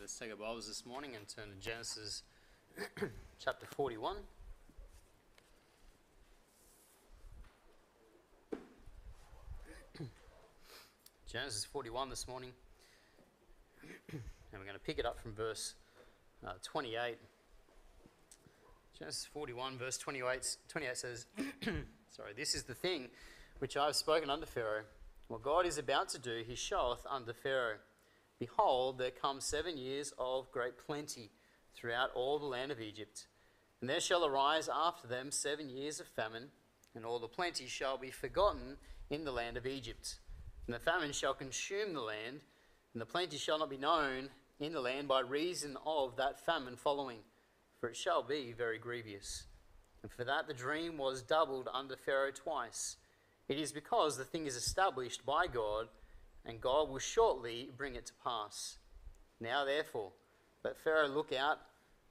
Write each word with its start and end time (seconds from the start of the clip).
Let's 0.00 0.18
take 0.18 0.30
our 0.30 0.36
Bibles 0.36 0.66
this 0.66 0.84
morning 0.84 1.14
and 1.14 1.28
turn 1.28 1.44
to 1.48 1.54
Genesis 1.60 2.24
chapter 3.38 3.66
41. 3.66 4.16
Genesis 11.32 11.64
41 11.66 12.10
this 12.10 12.26
morning. 12.26 12.50
and 14.10 14.20
we're 14.52 14.64
going 14.64 14.74
to 14.74 14.80
pick 14.80 14.98
it 14.98 15.06
up 15.06 15.20
from 15.20 15.32
verse 15.34 15.74
uh, 16.44 16.54
28. 16.64 17.16
Genesis 18.98 19.24
41, 19.32 19.78
verse 19.78 19.98
28, 19.98 20.56
28 20.68 20.96
says, 20.96 21.26
Sorry, 22.10 22.32
this 22.36 22.56
is 22.56 22.64
the 22.64 22.74
thing 22.74 23.08
which 23.60 23.76
I 23.76 23.86
have 23.86 23.94
spoken 23.94 24.30
unto 24.30 24.46
Pharaoh. 24.46 24.82
What 25.28 25.42
God 25.42 25.64
is 25.64 25.78
about 25.78 26.08
to 26.08 26.18
do, 26.18 26.42
he 26.44 26.56
showeth 26.56 27.06
unto 27.08 27.32
Pharaoh. 27.32 27.76
Behold, 28.38 28.98
there 28.98 29.10
come 29.10 29.40
seven 29.40 29.78
years 29.78 30.12
of 30.18 30.50
great 30.52 30.78
plenty 30.78 31.30
throughout 31.74 32.10
all 32.14 32.38
the 32.38 32.46
land 32.46 32.70
of 32.70 32.80
Egypt. 32.80 33.26
And 33.80 33.88
there 33.88 34.00
shall 34.00 34.24
arise 34.24 34.68
after 34.72 35.06
them 35.06 35.30
seven 35.30 35.68
years 35.68 36.00
of 36.00 36.06
famine, 36.06 36.48
and 36.94 37.04
all 37.04 37.18
the 37.18 37.28
plenty 37.28 37.66
shall 37.66 37.98
be 37.98 38.10
forgotten 38.10 38.76
in 39.10 39.24
the 39.24 39.32
land 39.32 39.56
of 39.56 39.66
Egypt. 39.66 40.16
And 40.66 40.74
the 40.74 40.80
famine 40.80 41.12
shall 41.12 41.34
consume 41.34 41.92
the 41.92 42.00
land, 42.00 42.40
and 42.92 43.00
the 43.00 43.06
plenty 43.06 43.36
shall 43.36 43.58
not 43.58 43.70
be 43.70 43.76
known 43.76 44.30
in 44.58 44.72
the 44.72 44.80
land 44.80 45.06
by 45.06 45.20
reason 45.20 45.76
of 45.84 46.16
that 46.16 46.40
famine 46.40 46.76
following, 46.76 47.18
for 47.78 47.88
it 47.88 47.96
shall 47.96 48.22
be 48.22 48.52
very 48.56 48.78
grievous. 48.78 49.44
And 50.02 50.10
for 50.10 50.24
that 50.24 50.46
the 50.46 50.54
dream 50.54 50.96
was 50.96 51.22
doubled 51.22 51.68
under 51.72 51.96
Pharaoh 51.96 52.30
twice. 52.32 52.96
It 53.48 53.58
is 53.58 53.72
because 53.72 54.16
the 54.16 54.24
thing 54.24 54.46
is 54.46 54.56
established 54.56 55.26
by 55.26 55.46
God, 55.46 55.88
and 56.46 56.60
God 56.60 56.88
will 56.88 56.98
shortly 56.98 57.70
bring 57.76 57.96
it 57.96 58.06
to 58.06 58.12
pass. 58.24 58.78
Now, 59.40 59.64
therefore, 59.64 60.12
let 60.64 60.78
Pharaoh 60.78 61.08
look 61.08 61.32
out 61.32 61.58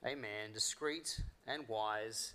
a 0.04 0.16
man 0.16 0.54
discreet 0.54 1.20
and 1.48 1.68
wise, 1.68 2.34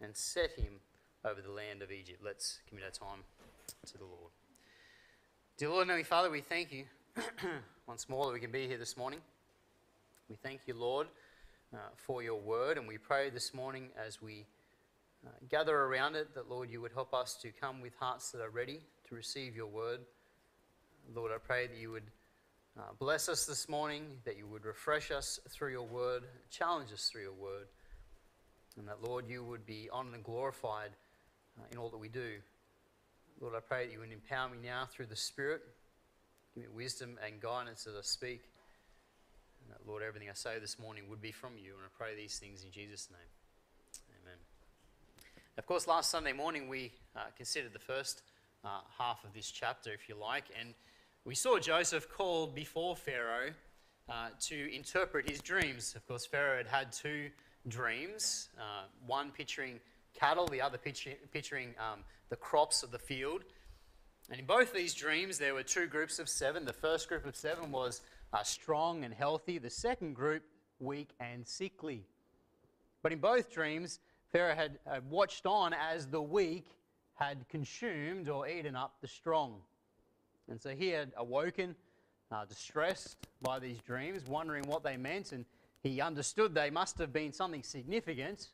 and 0.00 0.14
set 0.14 0.52
him 0.52 0.80
over 1.24 1.40
the 1.40 1.50
land 1.50 1.82
of 1.82 1.90
Egypt. 1.90 2.20
Let's 2.24 2.58
commit 2.68 2.84
our 2.84 2.90
time 2.90 3.24
to 3.86 3.98
the 3.98 4.04
Lord. 4.04 4.32
Dear 5.56 5.70
Lord 5.70 5.86
Heavenly 5.86 6.04
Father, 6.04 6.30
we 6.30 6.42
thank 6.42 6.72
you 6.72 6.84
once 7.86 8.08
more 8.08 8.26
that 8.26 8.32
we 8.32 8.40
can 8.40 8.52
be 8.52 8.66
here 8.66 8.76
this 8.76 8.96
morning. 8.96 9.20
We 10.28 10.36
thank 10.36 10.60
you, 10.66 10.74
Lord, 10.74 11.06
uh, 11.72 11.78
for 11.96 12.22
your 12.22 12.38
word, 12.38 12.76
and 12.76 12.86
we 12.86 12.98
pray 12.98 13.30
this 13.30 13.54
morning 13.54 13.88
as 13.96 14.20
we 14.20 14.44
uh, 15.26 15.30
gather 15.48 15.76
around 15.76 16.16
it 16.16 16.34
that, 16.34 16.50
Lord, 16.50 16.70
you 16.70 16.80
would 16.82 16.92
help 16.92 17.14
us 17.14 17.34
to 17.42 17.50
come 17.50 17.80
with 17.80 17.94
hearts 17.98 18.30
that 18.32 18.42
are 18.42 18.50
ready 18.50 18.80
to 19.08 19.14
receive 19.14 19.56
your 19.56 19.68
word. 19.68 20.00
Lord, 21.14 21.30
I 21.32 21.38
pray 21.38 21.66
that 21.66 21.76
you 21.76 21.90
would 21.92 22.10
uh, 22.78 22.82
bless 22.98 23.28
us 23.28 23.46
this 23.46 23.68
morning, 23.68 24.18
that 24.24 24.36
you 24.36 24.46
would 24.46 24.64
refresh 24.64 25.10
us 25.10 25.38
through 25.48 25.70
your 25.70 25.86
word, 25.86 26.24
challenge 26.50 26.92
us 26.92 27.08
through 27.10 27.22
your 27.22 27.32
word, 27.32 27.66
and 28.78 28.88
that, 28.88 29.02
Lord, 29.02 29.26
you 29.28 29.44
would 29.44 29.64
be 29.64 29.88
honored 29.92 30.14
and 30.14 30.24
glorified 30.24 30.90
uh, 31.58 31.64
in 31.70 31.78
all 31.78 31.88
that 31.90 31.98
we 31.98 32.08
do. 32.08 32.34
Lord, 33.40 33.54
I 33.56 33.60
pray 33.60 33.86
that 33.86 33.92
you 33.92 34.00
would 34.00 34.12
empower 34.12 34.48
me 34.48 34.58
now 34.62 34.88
through 34.90 35.06
the 35.06 35.16
Spirit. 35.16 35.62
Give 36.54 36.64
me 36.64 36.68
wisdom 36.74 37.18
and 37.24 37.40
guidance 37.40 37.86
as 37.86 37.94
I 37.94 38.02
speak. 38.02 38.42
And 39.62 39.74
that, 39.74 39.88
Lord, 39.88 40.02
everything 40.02 40.28
I 40.28 40.34
say 40.34 40.58
this 40.58 40.78
morning 40.78 41.04
would 41.08 41.20
be 41.20 41.32
from 41.32 41.52
you. 41.56 41.74
And 41.74 41.82
I 41.84 41.88
pray 41.96 42.14
these 42.14 42.38
things 42.38 42.64
in 42.64 42.70
Jesus' 42.70 43.08
name. 43.10 43.28
Amen. 44.22 44.38
Of 45.56 45.66
course, 45.66 45.86
last 45.86 46.10
Sunday 46.10 46.32
morning 46.32 46.68
we 46.68 46.92
uh, 47.14 47.20
considered 47.36 47.72
the 47.72 47.78
first 47.78 48.22
uh, 48.64 48.80
half 48.98 49.24
of 49.24 49.32
this 49.32 49.50
chapter, 49.50 49.92
if 49.92 50.08
you 50.08 50.14
like, 50.14 50.44
and 50.58 50.74
we 51.26 51.34
saw 51.34 51.58
Joseph 51.58 52.08
called 52.08 52.54
before 52.54 52.94
Pharaoh 52.94 53.50
uh, 54.08 54.28
to 54.42 54.72
interpret 54.72 55.28
his 55.28 55.40
dreams. 55.40 55.96
Of 55.96 56.06
course, 56.06 56.24
Pharaoh 56.24 56.58
had 56.58 56.68
had 56.68 56.92
two 56.92 57.30
dreams, 57.66 58.48
uh, 58.56 58.84
one 59.04 59.32
picturing 59.32 59.80
cattle, 60.14 60.46
the 60.46 60.60
other 60.60 60.78
picturing 60.78 61.74
um, 61.80 62.04
the 62.28 62.36
crops 62.36 62.84
of 62.84 62.92
the 62.92 62.98
field. 62.98 63.42
And 64.30 64.38
in 64.38 64.46
both 64.46 64.72
these 64.72 64.94
dreams, 64.94 65.36
there 65.36 65.52
were 65.52 65.64
two 65.64 65.88
groups 65.88 66.20
of 66.20 66.28
seven. 66.28 66.64
The 66.64 66.72
first 66.72 67.08
group 67.08 67.26
of 67.26 67.34
seven 67.34 67.72
was 67.72 68.02
uh, 68.32 68.44
strong 68.44 69.04
and 69.04 69.12
healthy, 69.12 69.58
the 69.58 69.68
second 69.70 70.14
group, 70.14 70.44
weak 70.78 71.10
and 71.18 71.44
sickly. 71.44 72.04
But 73.02 73.12
in 73.12 73.18
both 73.18 73.52
dreams, 73.52 73.98
Pharaoh 74.30 74.54
had 74.54 74.78
uh, 74.88 75.00
watched 75.10 75.44
on 75.44 75.74
as 75.74 76.06
the 76.06 76.22
weak 76.22 76.68
had 77.14 77.48
consumed 77.48 78.28
or 78.28 78.46
eaten 78.46 78.76
up 78.76 78.94
the 79.00 79.08
strong. 79.08 79.62
And 80.48 80.60
so 80.60 80.70
he 80.70 80.88
had 80.88 81.12
awoken, 81.16 81.74
uh, 82.30 82.44
distressed 82.44 83.16
by 83.42 83.58
these 83.58 83.78
dreams, 83.78 84.26
wondering 84.26 84.64
what 84.66 84.82
they 84.82 84.96
meant, 84.96 85.32
and 85.32 85.44
he 85.82 86.00
understood 86.00 86.54
they 86.54 86.70
must 86.70 86.98
have 86.98 87.12
been 87.12 87.32
something 87.32 87.62
significant. 87.62 88.48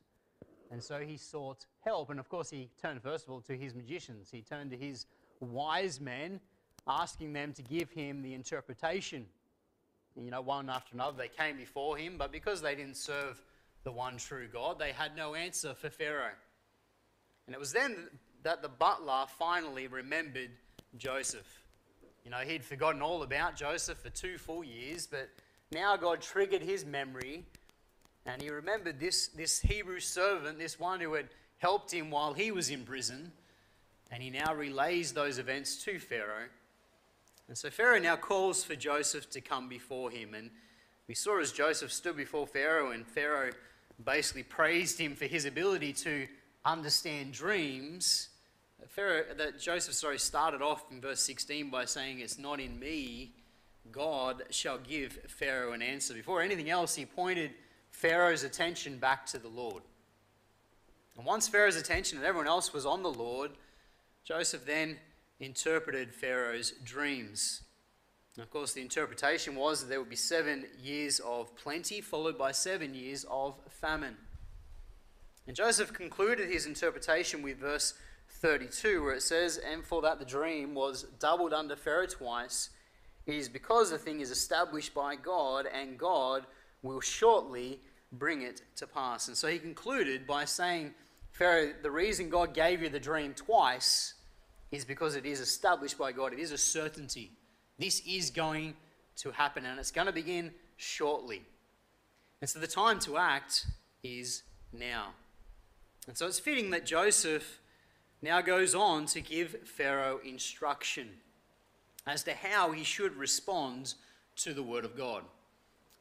And 0.71 0.83
so 0.83 0.99
he 0.99 1.17
sought 1.17 1.65
help. 1.81 2.09
And 2.09 2.19
of 2.19 2.29
course, 2.29 2.49
he 2.49 2.69
turned, 2.81 3.01
first 3.01 3.25
of 3.25 3.31
all, 3.31 3.41
to 3.41 3.55
his 3.55 3.75
magicians. 3.75 4.29
He 4.31 4.41
turned 4.41 4.71
to 4.71 4.77
his 4.77 5.05
wise 5.39 5.99
men, 6.01 6.39
asking 6.87 7.33
them 7.33 7.53
to 7.53 7.61
give 7.61 7.91
him 7.91 8.21
the 8.21 8.33
interpretation. 8.33 9.27
You 10.15 10.31
know, 10.31 10.41
one 10.41 10.69
after 10.69 10.93
another, 10.93 11.17
they 11.17 11.27
came 11.27 11.57
before 11.57 11.97
him, 11.97 12.17
but 12.17 12.31
because 12.31 12.61
they 12.61 12.75
didn't 12.75 12.97
serve 12.97 13.41
the 13.83 13.91
one 13.91 14.17
true 14.17 14.47
God, 14.51 14.79
they 14.79 14.91
had 14.91 15.15
no 15.15 15.35
answer 15.35 15.73
for 15.73 15.89
Pharaoh. 15.89 16.33
And 17.45 17.55
it 17.55 17.59
was 17.59 17.73
then 17.73 18.09
that 18.43 18.61
the 18.61 18.69
butler 18.69 19.25
finally 19.37 19.87
remembered 19.87 20.51
Joseph. 20.97 21.62
You 22.25 22.31
know, 22.31 22.37
he'd 22.37 22.63
forgotten 22.63 23.01
all 23.01 23.23
about 23.23 23.55
Joseph 23.55 23.97
for 23.97 24.09
two 24.09 24.37
full 24.37 24.63
years, 24.63 25.07
but 25.07 25.29
now 25.71 25.97
God 25.97 26.21
triggered 26.21 26.61
his 26.61 26.85
memory 26.85 27.45
and 28.25 28.41
he 28.41 28.49
remembered 28.49 28.99
this, 28.99 29.27
this 29.27 29.59
Hebrew 29.59 29.99
servant, 29.99 30.57
this 30.57 30.79
one 30.79 30.99
who 30.99 31.13
had 31.13 31.27
helped 31.57 31.93
him 31.93 32.09
while 32.09 32.33
he 32.33 32.51
was 32.51 32.69
in 32.69 32.83
prison. 32.83 33.31
And 34.11 34.21
he 34.21 34.29
now 34.29 34.53
relays 34.53 35.11
those 35.11 35.39
events 35.39 35.83
to 35.83 35.99
Pharaoh. 35.99 36.47
And 37.47 37.57
so 37.57 37.69
Pharaoh 37.69 37.99
now 37.99 38.15
calls 38.15 38.63
for 38.63 38.75
Joseph 38.75 39.29
to 39.31 39.41
come 39.41 39.67
before 39.67 40.11
him. 40.11 40.33
And 40.33 40.51
we 41.07 41.15
saw 41.15 41.39
as 41.39 41.51
Joseph 41.51 41.91
stood 41.91 42.15
before 42.15 42.47
Pharaoh, 42.47 42.91
and 42.91 43.05
Pharaoh 43.05 43.51
basically 44.03 44.43
praised 44.43 44.99
him 44.99 45.15
for 45.15 45.25
his 45.25 45.45
ability 45.45 45.93
to 45.93 46.27
understand 46.63 47.33
dreams. 47.33 48.29
Pharaoh, 48.89 49.23
that 49.37 49.59
Joseph, 49.59 49.93
sorry, 49.93 50.19
started 50.19 50.61
off 50.61 50.83
in 50.91 51.01
verse 51.01 51.21
16 51.21 51.69
by 51.69 51.85
saying, 51.85 52.19
It's 52.19 52.37
not 52.37 52.59
in 52.59 52.79
me, 52.79 53.33
God 53.91 54.43
shall 54.49 54.77
give 54.77 55.13
Pharaoh 55.27 55.73
an 55.73 55.81
answer. 55.81 56.13
Before 56.13 56.41
anything 56.41 56.69
else, 56.69 56.95
he 56.95 57.05
pointed 57.05 57.51
Pharaoh's 57.91 58.43
attention 58.43 58.97
back 58.97 59.25
to 59.27 59.37
the 59.37 59.47
Lord. 59.47 59.83
And 61.17 61.25
once 61.25 61.47
Pharaoh's 61.47 61.75
attention 61.75 62.17
and 62.17 62.25
everyone 62.25 62.47
else 62.47 62.73
was 62.73 62.85
on 62.85 63.03
the 63.03 63.11
Lord, 63.11 63.51
Joseph 64.23 64.65
then 64.65 64.97
interpreted 65.39 66.13
Pharaoh's 66.13 66.71
dreams. 66.83 67.61
And 68.35 68.43
of 68.43 68.49
course, 68.49 68.73
the 68.73 68.81
interpretation 68.81 69.55
was 69.55 69.81
that 69.81 69.89
there 69.89 69.99
would 69.99 70.09
be 70.09 70.15
seven 70.15 70.65
years 70.81 71.19
of 71.19 71.55
plenty, 71.55 72.01
followed 72.01 72.37
by 72.37 72.51
seven 72.51 72.95
years 72.95 73.25
of 73.29 73.59
famine. 73.69 74.17
And 75.45 75.55
Joseph 75.55 75.93
concluded 75.93 76.49
his 76.49 76.65
interpretation 76.65 77.43
with 77.43 77.57
verse 77.57 77.93
32, 78.43 79.01
where 79.01 79.13
it 79.13 79.23
says, 79.23 79.57
And 79.57 79.85
for 79.85 80.01
that 80.01 80.19
the 80.19 80.25
dream 80.25 80.75
was 80.75 81.03
doubled 81.17 81.53
under 81.53 81.77
Pharaoh 81.77 82.05
twice. 82.05 82.71
It 83.25 83.35
is 83.35 83.47
because 83.47 83.89
the 83.89 83.97
thing 83.97 84.19
is 84.19 84.31
established 84.31 84.93
by 84.93 85.15
God, 85.15 85.65
and 85.65 85.97
God 85.97 86.45
will 86.81 86.99
shortly 86.99 87.79
bring 88.11 88.41
it 88.41 88.61
to 88.75 88.85
pass. 88.85 89.29
And 89.29 89.37
so 89.37 89.47
he 89.47 89.59
concluded 89.59 90.27
by 90.27 90.43
saying, 90.43 90.93
Pharaoh, 91.31 91.71
the 91.81 91.89
reason 91.89 92.29
God 92.29 92.53
gave 92.53 92.81
you 92.81 92.89
the 92.89 92.99
dream 92.99 93.33
twice 93.33 94.15
is 94.71 94.83
because 94.83 95.15
it 95.15 95.25
is 95.25 95.39
established 95.39 95.97
by 95.97 96.11
God. 96.11 96.33
It 96.33 96.39
is 96.39 96.51
a 96.51 96.57
certainty. 96.57 97.31
This 97.79 98.01
is 98.05 98.29
going 98.29 98.73
to 99.17 99.31
happen 99.31 99.65
and 99.65 99.79
it's 99.79 99.91
going 99.91 100.07
to 100.07 100.13
begin 100.13 100.51
shortly. 100.75 101.43
And 102.41 102.49
so 102.49 102.59
the 102.59 102.67
time 102.67 102.99
to 102.99 103.17
act 103.17 103.67
is 104.03 104.43
now. 104.73 105.11
And 106.07 106.17
so 106.17 106.27
it's 106.27 106.39
fitting 106.39 106.71
that 106.71 106.85
Joseph 106.85 107.61
now 108.23 108.39
goes 108.39 108.73
on 108.73 109.05
to 109.07 109.19
give 109.19 109.67
Pharaoh 109.67 110.21
instruction 110.23 111.09
as 112.07 112.23
to 112.23 112.33
how 112.33 112.71
he 112.71 112.83
should 112.83 113.15
respond 113.17 113.93
to 114.37 114.53
the 114.53 114.63
word 114.63 114.85
of 114.85 114.97
God. 114.97 115.23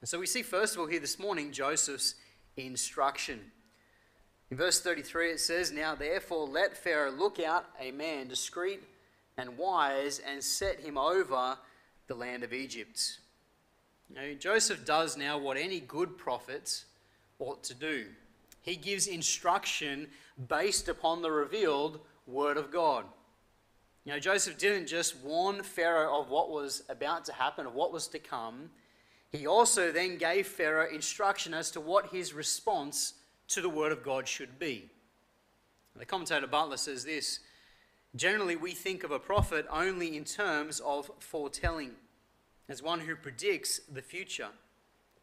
So 0.04 0.20
we 0.20 0.26
see, 0.26 0.42
first 0.42 0.74
of 0.74 0.80
all, 0.80 0.86
here 0.86 1.00
this 1.00 1.18
morning, 1.18 1.50
Joseph's 1.50 2.14
instruction. 2.56 3.40
In 4.52 4.56
verse 4.56 4.80
33, 4.80 5.32
it 5.32 5.40
says, 5.40 5.72
Now 5.72 5.96
therefore 5.96 6.46
let 6.46 6.76
Pharaoh 6.76 7.10
look 7.10 7.40
out 7.40 7.66
a 7.80 7.90
man 7.90 8.28
discreet 8.28 8.82
and 9.36 9.58
wise 9.58 10.20
and 10.20 10.42
set 10.44 10.78
him 10.78 10.96
over 10.96 11.58
the 12.06 12.14
land 12.14 12.44
of 12.44 12.52
Egypt. 12.52 13.18
Now, 14.14 14.22
Joseph 14.38 14.84
does 14.84 15.16
now 15.16 15.38
what 15.38 15.56
any 15.56 15.80
good 15.80 16.16
prophet 16.18 16.84
ought 17.40 17.64
to 17.64 17.74
do. 17.74 18.06
He 18.60 18.76
gives 18.76 19.08
instruction 19.08 20.06
based 20.48 20.88
upon 20.88 21.22
the 21.22 21.32
revealed 21.32 22.00
word 22.26 22.56
of 22.56 22.70
God. 22.70 23.04
You 24.04 24.12
know, 24.12 24.18
Joseph 24.18 24.58
didn't 24.58 24.88
just 24.88 25.16
warn 25.18 25.62
Pharaoh 25.62 26.20
of 26.20 26.28
what 26.28 26.50
was 26.50 26.82
about 26.88 27.24
to 27.26 27.32
happen, 27.32 27.66
of 27.66 27.74
what 27.74 27.92
was 27.92 28.08
to 28.08 28.18
come. 28.18 28.70
he 29.30 29.46
also 29.46 29.92
then 29.92 30.18
gave 30.18 30.46
Pharaoh 30.46 30.92
instruction 30.92 31.54
as 31.54 31.70
to 31.70 31.80
what 31.80 32.10
his 32.10 32.34
response 32.34 33.14
to 33.48 33.60
the 33.60 33.68
word 33.68 33.92
of 33.92 34.02
God 34.02 34.26
should 34.26 34.58
be. 34.58 34.90
The 35.96 36.06
commentator 36.06 36.46
Butler 36.46 36.76
says 36.76 37.04
this 37.04 37.40
Generally, 38.14 38.56
we 38.56 38.72
think 38.72 39.04
of 39.04 39.10
a 39.10 39.18
prophet 39.18 39.66
only 39.70 40.16
in 40.16 40.24
terms 40.24 40.80
of 40.80 41.10
foretelling, 41.18 41.92
as 42.68 42.82
one 42.82 43.00
who 43.00 43.16
predicts 43.16 43.80
the 43.90 44.02
future. 44.02 44.48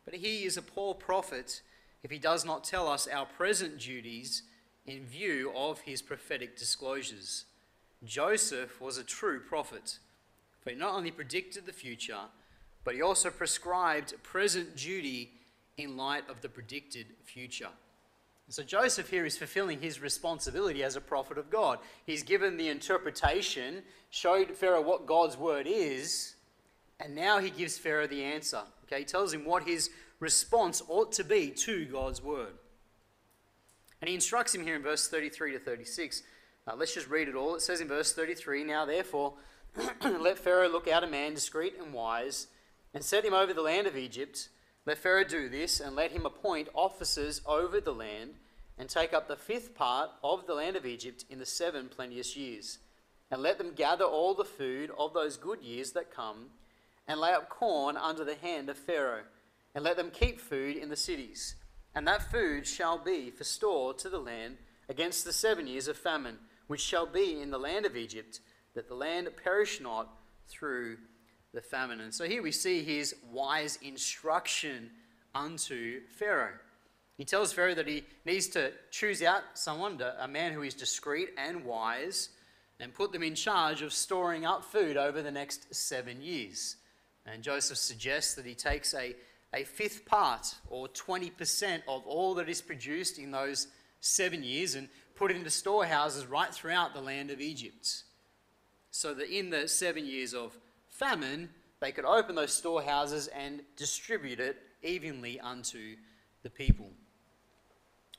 But 0.05 0.15
he 0.15 0.45
is 0.45 0.57
a 0.57 0.61
poor 0.61 0.93
prophet 0.93 1.61
if 2.01 2.11
he 2.11 2.17
does 2.17 2.45
not 2.45 2.63
tell 2.63 2.87
us 2.87 3.07
our 3.07 3.25
present 3.25 3.79
duties 3.79 4.43
in 4.89 5.05
view 5.05 5.51
of 5.55 5.81
his 5.81 6.01
prophetic 6.01 6.57
disclosures. 6.57 7.45
Joseph 8.03 8.81
was 8.81 8.97
a 8.97 9.03
true 9.03 9.39
prophet, 9.39 9.99
for 10.61 10.71
he 10.71 10.75
not 10.75 10.95
only 10.95 11.11
predicted 11.11 11.65
the 11.65 11.73
future, 11.73 12.21
but 12.83 12.95
he 12.95 13.01
also 13.01 13.29
prescribed 13.29 14.21
present 14.23 14.75
duty 14.75 15.31
in 15.77 15.95
light 15.95 16.27
of 16.29 16.41
the 16.41 16.49
predicted 16.49 17.07
future. 17.23 17.69
So 18.49 18.63
Joseph 18.63 19.11
here 19.11 19.25
is 19.25 19.37
fulfilling 19.37 19.79
his 19.79 20.01
responsibility 20.01 20.83
as 20.83 20.95
a 20.95 21.01
prophet 21.01 21.37
of 21.37 21.51
God. 21.51 21.77
He's 22.07 22.23
given 22.23 22.57
the 22.57 22.69
interpretation, 22.69 23.83
showed 24.09 24.55
Pharaoh 24.57 24.81
what 24.81 25.05
God's 25.05 25.37
word 25.37 25.67
is, 25.69 26.33
and 26.99 27.13
now 27.13 27.37
he 27.37 27.51
gives 27.51 27.77
Pharaoh 27.77 28.07
the 28.07 28.23
answer. 28.23 28.61
Okay, 28.85 28.99
he 28.99 29.05
tells 29.05 29.33
him 29.33 29.45
what 29.45 29.67
his 29.67 29.91
response 30.19 30.81
ought 30.87 31.11
to 31.11 31.23
be 31.23 31.51
to 31.51 31.85
God's 31.85 32.23
word. 32.23 32.53
And 34.01 34.09
he 34.09 34.15
instructs 34.15 34.55
him 34.55 34.63
here 34.63 34.75
in 34.75 34.81
verse 34.81 35.07
33 35.07 35.53
to 35.53 35.59
36. 35.59 36.23
Uh, 36.67 36.75
let's 36.75 36.93
just 36.93 37.09
read 37.09 37.27
it 37.27 37.35
all. 37.35 37.55
It 37.55 37.61
says 37.61 37.81
in 37.81 37.87
verse 37.87 38.13
33 38.13 38.63
Now 38.63 38.85
therefore, 38.85 39.33
let 40.03 40.39
Pharaoh 40.39 40.69
look 40.69 40.87
out 40.87 41.03
a 41.03 41.07
man 41.07 41.33
discreet 41.33 41.75
and 41.81 41.93
wise, 41.93 42.47
and 42.93 43.03
set 43.03 43.25
him 43.25 43.33
over 43.33 43.53
the 43.53 43.61
land 43.61 43.87
of 43.87 43.97
Egypt 43.97 44.49
let 44.89 44.97
Pharaoh 44.97 45.23
do 45.23 45.49
this, 45.49 45.79
and 45.79 45.95
let 45.95 46.11
him 46.11 46.25
appoint 46.25 46.69
officers 46.73 47.41
over 47.45 47.79
the 47.79 47.93
land, 47.93 48.33
and 48.75 48.89
take 48.89 49.13
up 49.13 49.27
the 49.27 49.35
fifth 49.35 49.75
part 49.75 50.09
of 50.23 50.47
the 50.47 50.55
land 50.55 50.75
of 50.75 50.85
Egypt 50.85 51.25
in 51.29 51.37
the 51.37 51.45
seven 51.45 51.89
plenteous 51.89 52.35
years. 52.35 52.79
And 53.29 53.41
let 53.41 53.59
them 53.59 53.73
gather 53.75 54.05
all 54.05 54.33
the 54.33 54.43
food 54.43 54.89
of 54.97 55.13
those 55.13 55.37
good 55.37 55.61
years 55.61 55.91
that 55.91 56.11
come, 56.11 56.47
and 57.07 57.19
lay 57.19 57.33
up 57.33 57.49
corn 57.49 57.97
under 57.97 58.23
the 58.23 58.33
hand 58.33 58.67
of 58.67 58.77
Pharaoh, 58.77 59.23
and 59.75 59.83
let 59.83 59.95
them 59.95 60.09
keep 60.09 60.39
food 60.39 60.75
in 60.75 60.89
the 60.89 60.95
cities. 60.95 61.53
And 61.95 62.07
that 62.07 62.31
food 62.31 62.67
shall 62.67 62.97
be 62.97 63.31
for 63.31 63.43
store 63.43 63.93
to 63.95 64.09
the 64.09 64.19
land 64.19 64.57
against 64.87 65.25
the 65.25 65.33
seven 65.33 65.67
years 65.67 65.87
of 65.87 65.97
famine, 65.97 66.37
which 66.67 66.81
shall 66.81 67.05
be 67.05 67.41
in 67.41 67.51
the 67.51 67.57
land 67.57 67.85
of 67.85 67.97
Egypt, 67.97 68.39
that 68.75 68.87
the 68.87 68.95
land 68.95 69.29
perish 69.43 69.81
not 69.81 70.07
through 70.47 70.97
the 71.53 71.61
famine. 71.61 71.99
And 71.99 72.13
so 72.13 72.25
here 72.25 72.43
we 72.43 72.51
see 72.51 72.83
his 72.83 73.15
wise 73.31 73.79
instruction 73.81 74.91
unto 75.33 76.01
Pharaoh. 76.07 76.57
He 77.17 77.25
tells 77.25 77.51
Pharaoh 77.51 77.75
that 77.75 77.87
he 77.87 78.05
needs 78.25 78.47
to 78.49 78.71
choose 78.91 79.21
out 79.21 79.43
someone, 79.53 80.01
a 80.19 80.27
man 80.27 80.53
who 80.53 80.61
is 80.61 80.73
discreet 80.73 81.29
and 81.37 81.65
wise, 81.65 82.29
and 82.79 82.93
put 82.93 83.11
them 83.11 83.23
in 83.23 83.35
charge 83.35 83.81
of 83.81 83.91
storing 83.91 84.45
up 84.45 84.63
food 84.63 84.95
over 84.95 85.21
the 85.21 85.31
next 85.31 85.75
seven 85.75 86.21
years. 86.21 86.77
And 87.25 87.43
Joseph 87.43 87.77
suggests 87.77 88.35
that 88.35 88.45
he 88.45 88.55
takes 88.55 88.93
a, 88.93 89.15
a 89.53 89.63
fifth 89.63 90.05
part, 90.05 90.55
or 90.69 90.87
20% 90.87 91.81
of 91.87 92.05
all 92.05 92.35
that 92.35 92.49
is 92.49 92.61
produced 92.61 93.17
in 93.17 93.31
those 93.31 93.67
seven 93.99 94.43
years, 94.43 94.75
and 94.75 94.89
put 95.15 95.31
into 95.31 95.49
storehouses 95.49 96.25
right 96.25 96.53
throughout 96.53 96.93
the 96.93 97.01
land 97.01 97.31
of 97.31 97.41
Egypt. 97.41 98.03
So 98.91 99.13
that 99.13 99.35
in 99.35 99.49
the 99.49 99.67
seven 99.67 100.05
years 100.05 100.33
of 100.33 100.57
famine, 100.89 101.49
they 101.79 101.91
could 101.91 102.05
open 102.05 102.35
those 102.35 102.53
storehouses 102.53 103.27
and 103.27 103.61
distribute 103.75 104.39
it 104.39 104.57
evenly 104.83 105.39
unto 105.39 105.95
the 106.43 106.49
people. 106.49 106.91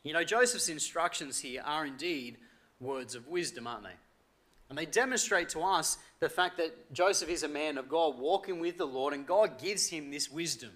You 0.03 0.13
know, 0.13 0.25
Joseph's 0.25 0.69
instructions 0.69 1.39
here 1.39 1.63
are 1.65 1.87
indeed 1.87 2.39
words 2.81 3.15
of 3.15 3.29
wisdom, 3.29 3.67
aren't 3.67 3.85
they? 3.85 3.97
And 4.69 4.79
they 4.79 4.87
demonstrate 4.87 5.49
to 5.51 5.61
us 5.61 5.99
the 6.21 6.29
fact 6.29 6.57
that 6.59 6.93
Joseph 6.93 7.29
is 7.29 7.43
a 7.43 7.49
man 7.49 7.77
of 7.77 7.89
God, 7.89 8.19
walking 8.19 8.61
with 8.61 8.79
the 8.79 8.87
Lord, 8.87 9.13
and 9.13 9.27
God 9.27 9.61
gives 9.61 9.89
him 9.89 10.11
this 10.11 10.31
wisdom. 10.31 10.71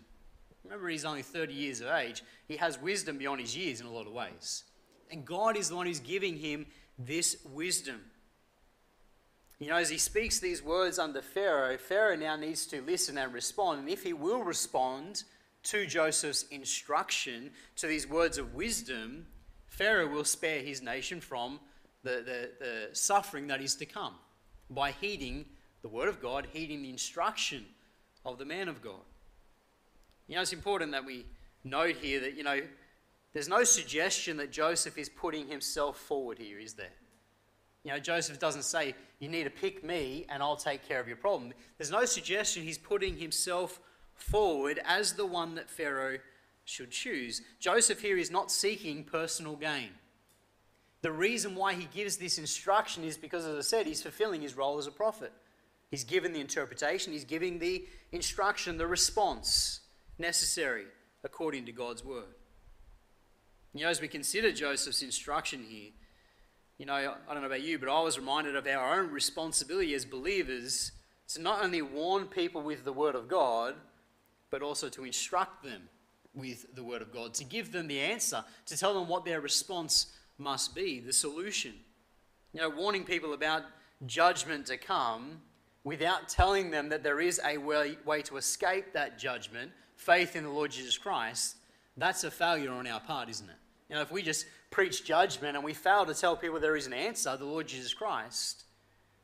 Remember, 0.64 0.88
he's 0.88 1.04
only 1.04 1.22
30 1.22 1.52
years 1.52 1.80
of 1.80 1.88
age. 1.88 2.22
He 2.48 2.56
has 2.56 2.80
wisdom 2.80 3.18
beyond 3.18 3.40
his 3.40 3.56
years 3.56 3.80
in 3.80 3.86
a 3.86 3.92
lot 3.92 4.06
of 4.06 4.12
ways. 4.12 4.64
And 5.10 5.24
God 5.24 5.56
is 5.56 5.68
the 5.68 5.76
one 5.76 5.86
who's 5.86 6.00
giving 6.00 6.36
him 6.36 6.66
this 6.98 7.36
wisdom. 7.52 8.00
You 9.58 9.68
know, 9.68 9.76
as 9.76 9.90
he 9.90 9.98
speaks 9.98 10.40
these 10.40 10.62
words 10.62 10.98
under 10.98 11.22
Pharaoh, 11.22 11.76
Pharaoh 11.76 12.16
now 12.16 12.36
needs 12.36 12.66
to 12.66 12.82
listen 12.82 13.18
and 13.18 13.32
respond. 13.32 13.80
And 13.80 13.88
if 13.88 14.02
he 14.02 14.12
will 14.12 14.42
respond 14.42 15.24
to 15.64 15.86
Joseph's 15.86 16.44
instruction, 16.50 17.50
to 17.76 17.86
these 17.86 18.08
words 18.08 18.38
of 18.38 18.54
wisdom, 18.54 19.26
Pharaoh 19.68 20.08
will 20.08 20.24
spare 20.24 20.60
his 20.60 20.82
nation 20.82 21.20
from 21.20 21.60
the, 22.02 22.22
the, 22.24 22.50
the 22.58 22.88
suffering 22.92 23.46
that 23.48 23.60
is 23.60 23.74
to 23.76 23.86
come 23.86 24.14
by 24.70 24.90
heeding 24.92 25.44
the 25.82 25.88
word 25.88 26.08
of 26.08 26.20
God, 26.20 26.48
heeding 26.52 26.82
the 26.82 26.90
instruction 26.90 27.64
of 28.24 28.38
the 28.38 28.44
man 28.44 28.68
of 28.68 28.82
God. 28.82 29.00
You 30.26 30.36
know, 30.36 30.42
it's 30.42 30.52
important 30.52 30.92
that 30.92 31.04
we 31.04 31.26
note 31.64 31.96
here 31.96 32.20
that, 32.20 32.36
you 32.36 32.44
know, 32.44 32.60
there's 33.32 33.48
no 33.48 33.64
suggestion 33.64 34.36
that 34.38 34.52
Joseph 34.52 34.96
is 34.96 35.08
putting 35.08 35.48
himself 35.48 35.98
forward 35.98 36.38
here, 36.38 36.58
is 36.58 36.74
there? 36.74 36.92
You 37.82 37.92
know, 37.92 37.98
Joseph 37.98 38.38
doesn't 38.38 38.62
say, 38.62 38.94
you 39.18 39.28
need 39.28 39.44
to 39.44 39.50
pick 39.50 39.84
me 39.84 40.24
and 40.30 40.42
I'll 40.42 40.56
take 40.56 40.88
care 40.88 41.00
of 41.00 41.08
your 41.08 41.18
problem. 41.18 41.52
There's 41.76 41.90
no 41.90 42.04
suggestion 42.06 42.62
he's 42.62 42.78
putting 42.78 43.16
himself 43.16 43.80
forward 44.14 44.80
as 44.86 45.12
the 45.12 45.26
one 45.26 45.56
that 45.56 45.68
Pharaoh 45.68 46.18
should 46.64 46.90
choose. 46.90 47.42
Joseph 47.60 48.00
here 48.00 48.16
is 48.16 48.30
not 48.30 48.50
seeking 48.50 49.04
personal 49.04 49.56
gain. 49.56 49.90
The 51.02 51.12
reason 51.12 51.54
why 51.54 51.74
he 51.74 51.86
gives 51.94 52.16
this 52.16 52.38
instruction 52.38 53.04
is 53.04 53.18
because, 53.18 53.44
as 53.44 53.58
I 53.58 53.60
said, 53.60 53.86
he's 53.86 54.02
fulfilling 54.02 54.40
his 54.40 54.56
role 54.56 54.78
as 54.78 54.86
a 54.86 54.90
prophet. 54.92 55.32
He's 55.90 56.04
given 56.04 56.32
the 56.32 56.40
interpretation, 56.40 57.12
he's 57.12 57.26
giving 57.26 57.58
the 57.58 57.84
instruction, 58.10 58.78
the 58.78 58.86
response 58.86 59.80
necessary 60.18 60.86
according 61.22 61.66
to 61.66 61.72
God's 61.72 62.04
word. 62.04 62.34
You 63.72 63.84
know, 63.84 63.88
as 63.88 64.00
we 64.00 64.08
consider 64.08 64.52
Joseph's 64.52 65.02
instruction 65.02 65.64
here, 65.68 65.90
you 66.78 66.86
know, 66.86 66.94
I 66.94 67.32
don't 67.32 67.40
know 67.40 67.46
about 67.46 67.62
you, 67.62 67.78
but 67.78 67.88
I 67.88 68.00
was 68.02 68.18
reminded 68.18 68.56
of 68.56 68.66
our 68.66 69.00
own 69.00 69.10
responsibility 69.10 69.94
as 69.94 70.04
believers 70.04 70.92
to 71.28 71.40
not 71.40 71.64
only 71.64 71.82
warn 71.82 72.26
people 72.26 72.62
with 72.62 72.84
the 72.84 72.92
Word 72.92 73.14
of 73.14 73.28
God, 73.28 73.74
but 74.50 74.62
also 74.62 74.88
to 74.90 75.04
instruct 75.04 75.64
them 75.64 75.88
with 76.34 76.74
the 76.74 76.82
Word 76.82 77.02
of 77.02 77.12
God, 77.12 77.34
to 77.34 77.44
give 77.44 77.72
them 77.72 77.86
the 77.86 78.00
answer, 78.00 78.44
to 78.66 78.76
tell 78.76 78.94
them 78.94 79.08
what 79.08 79.24
their 79.24 79.40
response 79.40 80.12
must 80.38 80.74
be, 80.74 81.00
the 81.00 81.12
solution. 81.12 81.74
You 82.52 82.60
know, 82.60 82.70
warning 82.70 83.04
people 83.04 83.34
about 83.34 83.62
judgment 84.06 84.66
to 84.66 84.76
come 84.76 85.40
without 85.84 86.28
telling 86.28 86.70
them 86.70 86.88
that 86.88 87.02
there 87.02 87.20
is 87.20 87.40
a 87.44 87.58
way, 87.58 87.98
way 88.04 88.22
to 88.22 88.36
escape 88.36 88.92
that 88.92 89.18
judgment, 89.18 89.70
faith 90.04 90.36
in 90.36 90.44
the 90.44 90.50
Lord 90.50 90.70
Jesus 90.70 90.98
Christ, 90.98 91.56
that's 91.96 92.24
a 92.24 92.30
failure 92.30 92.70
on 92.70 92.86
our 92.86 93.00
part, 93.00 93.28
isn't 93.28 93.48
it? 93.48 93.56
You 93.88 93.96
know, 93.96 94.02
if 94.02 94.12
we 94.12 94.22
just 94.22 94.46
preach 94.70 95.04
judgment 95.04 95.56
and 95.56 95.64
we 95.64 95.72
fail 95.72 96.04
to 96.04 96.14
tell 96.14 96.36
people 96.36 96.60
there 96.60 96.76
is 96.76 96.86
an 96.86 96.92
answer, 96.92 97.36
the 97.36 97.44
Lord 97.44 97.66
Jesus 97.66 97.94
Christ, 97.94 98.64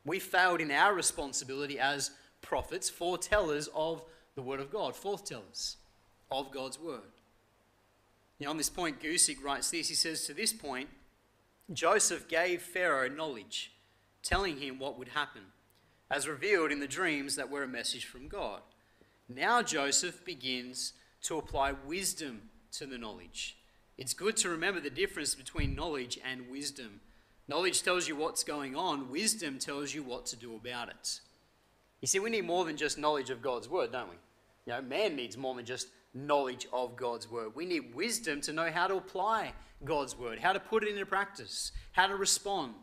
we 0.05 0.19
failed 0.19 0.61
in 0.61 0.71
our 0.71 0.93
responsibility 0.93 1.79
as 1.79 2.11
prophets, 2.41 2.89
foretellers 2.89 3.69
of 3.75 4.03
the 4.35 4.41
Word 4.41 4.59
of 4.59 4.71
God, 4.71 4.95
foretellers 4.95 5.75
of 6.31 6.51
God's 6.51 6.79
Word. 6.79 7.01
Now, 8.39 8.49
on 8.49 8.57
this 8.57 8.69
point, 8.69 8.99
Guzik 8.99 9.43
writes 9.43 9.69
this. 9.69 9.89
He 9.89 9.93
says, 9.93 10.25
To 10.25 10.33
this 10.33 10.51
point, 10.51 10.89
Joseph 11.71 12.27
gave 12.27 12.61
Pharaoh 12.61 13.07
knowledge, 13.07 13.71
telling 14.23 14.57
him 14.57 14.79
what 14.79 14.97
would 14.97 15.09
happen, 15.09 15.41
as 16.09 16.27
revealed 16.27 16.71
in 16.71 16.79
the 16.79 16.87
dreams 16.87 17.35
that 17.35 17.51
were 17.51 17.63
a 17.63 17.67
message 17.67 18.05
from 18.05 18.27
God. 18.27 18.61
Now 19.35 19.61
Joseph 19.61 20.23
begins 20.25 20.93
to 21.23 21.37
apply 21.37 21.73
wisdom 21.85 22.49
to 22.73 22.85
the 22.85 22.97
knowledge 22.97 23.57
it's 24.01 24.15
good 24.15 24.35
to 24.37 24.49
remember 24.49 24.79
the 24.79 24.89
difference 24.89 25.35
between 25.35 25.75
knowledge 25.75 26.17
and 26.25 26.49
wisdom. 26.49 27.01
Knowledge 27.47 27.83
tells 27.83 28.07
you 28.07 28.15
what's 28.15 28.43
going 28.43 28.75
on, 28.75 29.11
wisdom 29.11 29.59
tells 29.59 29.93
you 29.93 30.01
what 30.01 30.25
to 30.25 30.35
do 30.35 30.55
about 30.55 30.89
it. 30.89 31.19
You 32.01 32.07
see, 32.07 32.17
we 32.17 32.31
need 32.31 32.45
more 32.45 32.65
than 32.65 32.77
just 32.77 32.97
knowledge 32.97 33.29
of 33.29 33.43
God's 33.43 33.69
word, 33.69 33.91
don't 33.91 34.09
we? 34.09 34.15
You 34.65 34.73
know, 34.73 34.81
man 34.81 35.15
needs 35.15 35.37
more 35.37 35.53
than 35.53 35.65
just 35.65 35.89
knowledge 36.15 36.65
of 36.73 36.95
God's 36.95 37.29
word. 37.29 37.51
We 37.53 37.67
need 37.67 37.93
wisdom 37.93 38.41
to 38.41 38.53
know 38.53 38.71
how 38.71 38.87
to 38.87 38.95
apply 38.95 39.53
God's 39.85 40.17
word, 40.17 40.39
how 40.39 40.53
to 40.53 40.59
put 40.59 40.83
it 40.83 40.89
into 40.89 41.05
practice, 41.05 41.71
how 41.91 42.07
to 42.07 42.15
respond. 42.15 42.73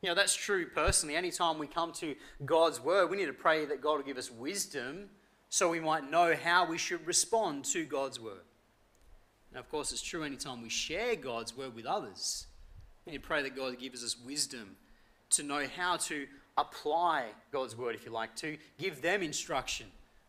You 0.00 0.10
know, 0.10 0.14
that's 0.14 0.36
true 0.36 0.66
personally. 0.66 1.16
Anytime 1.16 1.58
we 1.58 1.66
come 1.66 1.90
to 1.94 2.14
God's 2.46 2.80
word, 2.80 3.10
we 3.10 3.16
need 3.16 3.26
to 3.26 3.32
pray 3.32 3.64
that 3.64 3.80
God 3.80 3.96
will 3.96 4.04
give 4.04 4.16
us 4.16 4.30
wisdom 4.30 5.08
so 5.50 5.68
we 5.68 5.80
might 5.80 6.08
know 6.08 6.34
how 6.40 6.64
we 6.64 6.78
should 6.78 7.04
respond 7.06 7.64
to 7.66 7.84
God's 7.84 8.20
word. 8.20 8.44
Now, 9.52 9.58
of 9.58 9.68
course, 9.68 9.90
it's 9.90 10.00
true 10.00 10.22
anytime 10.22 10.62
we 10.62 10.68
share 10.68 11.16
God's 11.16 11.56
word 11.56 11.74
with 11.74 11.86
others. 11.86 12.46
We 13.04 13.12
need 13.12 13.22
to 13.22 13.26
pray 13.26 13.42
that 13.42 13.56
God 13.56 13.78
gives 13.78 14.04
us 14.04 14.16
wisdom 14.24 14.76
to 15.30 15.42
know 15.42 15.66
how 15.76 15.96
to 15.96 16.28
apply 16.56 17.26
God's 17.50 17.76
word, 17.76 17.96
if 17.96 18.04
you 18.04 18.12
like, 18.12 18.36
to 18.36 18.56
give 18.78 19.02
them 19.02 19.22
instruction 19.22 19.86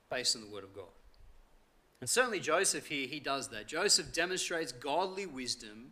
based 0.09 0.35
on 0.35 0.41
the 0.41 0.49
word 0.49 0.63
of 0.63 0.73
God. 0.73 0.85
And 1.99 2.09
certainly 2.09 2.39
Joseph 2.39 2.87
here, 2.87 3.05
he 3.07 3.19
does 3.19 3.49
that. 3.49 3.67
Joseph 3.67 4.11
demonstrates 4.11 4.71
godly 4.71 5.27
wisdom 5.27 5.91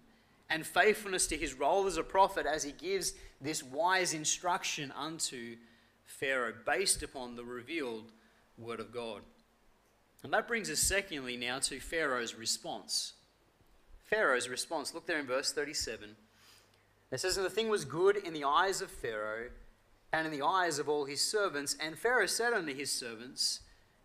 and 0.50 0.66
faithfulness 0.66 1.28
to 1.28 1.38
his 1.38 1.54
role 1.54 1.86
as 1.86 1.98
a 1.98 2.04
prophet 2.04 2.48
as 2.48 2.64
he 2.64 2.72
gives 2.72 3.14
this 3.40 3.62
wise 3.62 4.16
instruction 4.16 4.92
unto 4.98 5.56
Pharaoh 6.06 6.54
based 6.66 7.04
upon 7.04 7.36
the 7.36 7.44
revealed 7.44 8.12
word 8.60 8.80
of 8.80 8.94
God. 8.94 9.22
And 10.24 10.34
that 10.34 10.48
brings 10.48 10.70
us, 10.70 10.80
secondly, 10.80 11.38
now 11.38 11.60
to 11.60 11.80
Pharaoh's 11.80 12.36
response. 12.36 13.14
Pharaoh's 14.06 14.50
response. 14.50 14.94
Look 14.94 15.06
there 15.06 15.20
in 15.20 15.28
verse 15.28 15.52
37. 15.54 16.16
It 17.12 17.20
says, 17.20 17.38
And 17.38 17.46
the 17.46 17.50
thing 17.50 17.70
was 17.70 17.86
good 17.86 18.18
in 18.18 18.34
the 18.34 18.44
eyes 18.44 18.82
of 18.82 18.92
Pharaoh 18.92 19.50
and 20.12 20.26
in 20.26 20.34
the 20.38 20.46
eyes 20.46 20.80
of 20.80 20.90
all 20.90 21.06
his 21.06 21.22
servants. 21.22 21.76
And 21.80 21.98
Pharaoh 21.98 22.26
said 22.26 22.54
unto 22.54 22.74
his 22.74 22.92
servants, 22.92 23.62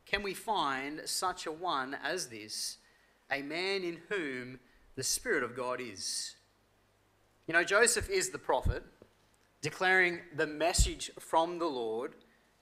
Can 0.06 0.22
we 0.22 0.34
find 0.34 1.02
such 1.06 1.46
a 1.46 1.52
one 1.52 1.96
as 2.02 2.28
this, 2.28 2.78
a 3.30 3.42
man 3.42 3.82
in 3.82 3.98
whom 4.08 4.60
the 4.94 5.02
Spirit 5.02 5.42
of 5.42 5.56
God 5.56 5.80
is? 5.80 6.36
You 7.46 7.54
know, 7.54 7.64
Joseph 7.64 8.08
is 8.08 8.30
the 8.30 8.38
prophet, 8.38 8.82
declaring 9.60 10.20
the 10.34 10.46
message 10.46 11.10
from 11.18 11.58
the 11.58 11.66
Lord, 11.66 12.14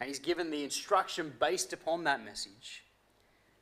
and 0.02 0.08
he's 0.08 0.18
given 0.18 0.50
the 0.50 0.64
instruction 0.64 1.32
based 1.38 1.72
upon 1.72 2.02
that 2.02 2.24
message. 2.24 2.82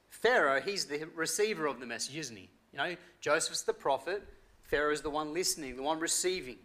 Pharaoh, 0.08 0.58
he's 0.58 0.86
the 0.86 1.06
receiver 1.14 1.66
of 1.66 1.80
the 1.80 1.84
message, 1.84 2.16
isn't 2.16 2.34
he? 2.34 2.48
You 2.72 2.78
know, 2.78 2.96
Joseph's 3.20 3.60
the 3.60 3.74
prophet, 3.74 4.22
Pharaoh 4.62 4.90
is 4.90 5.02
the 5.02 5.10
one 5.10 5.34
listening, 5.34 5.76
the 5.76 5.82
one 5.82 6.00
receiving. 6.00 6.56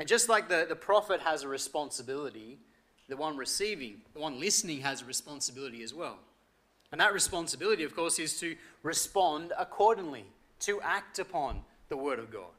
And 0.00 0.08
just 0.08 0.28
like 0.28 0.48
the, 0.48 0.66
the 0.68 0.74
prophet 0.74 1.20
has 1.20 1.44
a 1.44 1.48
responsibility, 1.48 2.58
the 3.08 3.16
one 3.16 3.36
receiving, 3.36 4.00
the 4.12 4.18
one 4.18 4.40
listening 4.40 4.80
has 4.80 5.02
a 5.02 5.04
responsibility 5.04 5.84
as 5.84 5.94
well. 5.94 6.18
And 6.90 7.00
that 7.00 7.14
responsibility, 7.14 7.84
of 7.84 7.94
course, 7.94 8.18
is 8.18 8.40
to 8.40 8.56
respond 8.82 9.52
accordingly, 9.56 10.24
to 10.62 10.80
act 10.80 11.20
upon 11.20 11.60
the 11.90 11.96
word 11.96 12.18
of 12.18 12.32
God. 12.32 12.50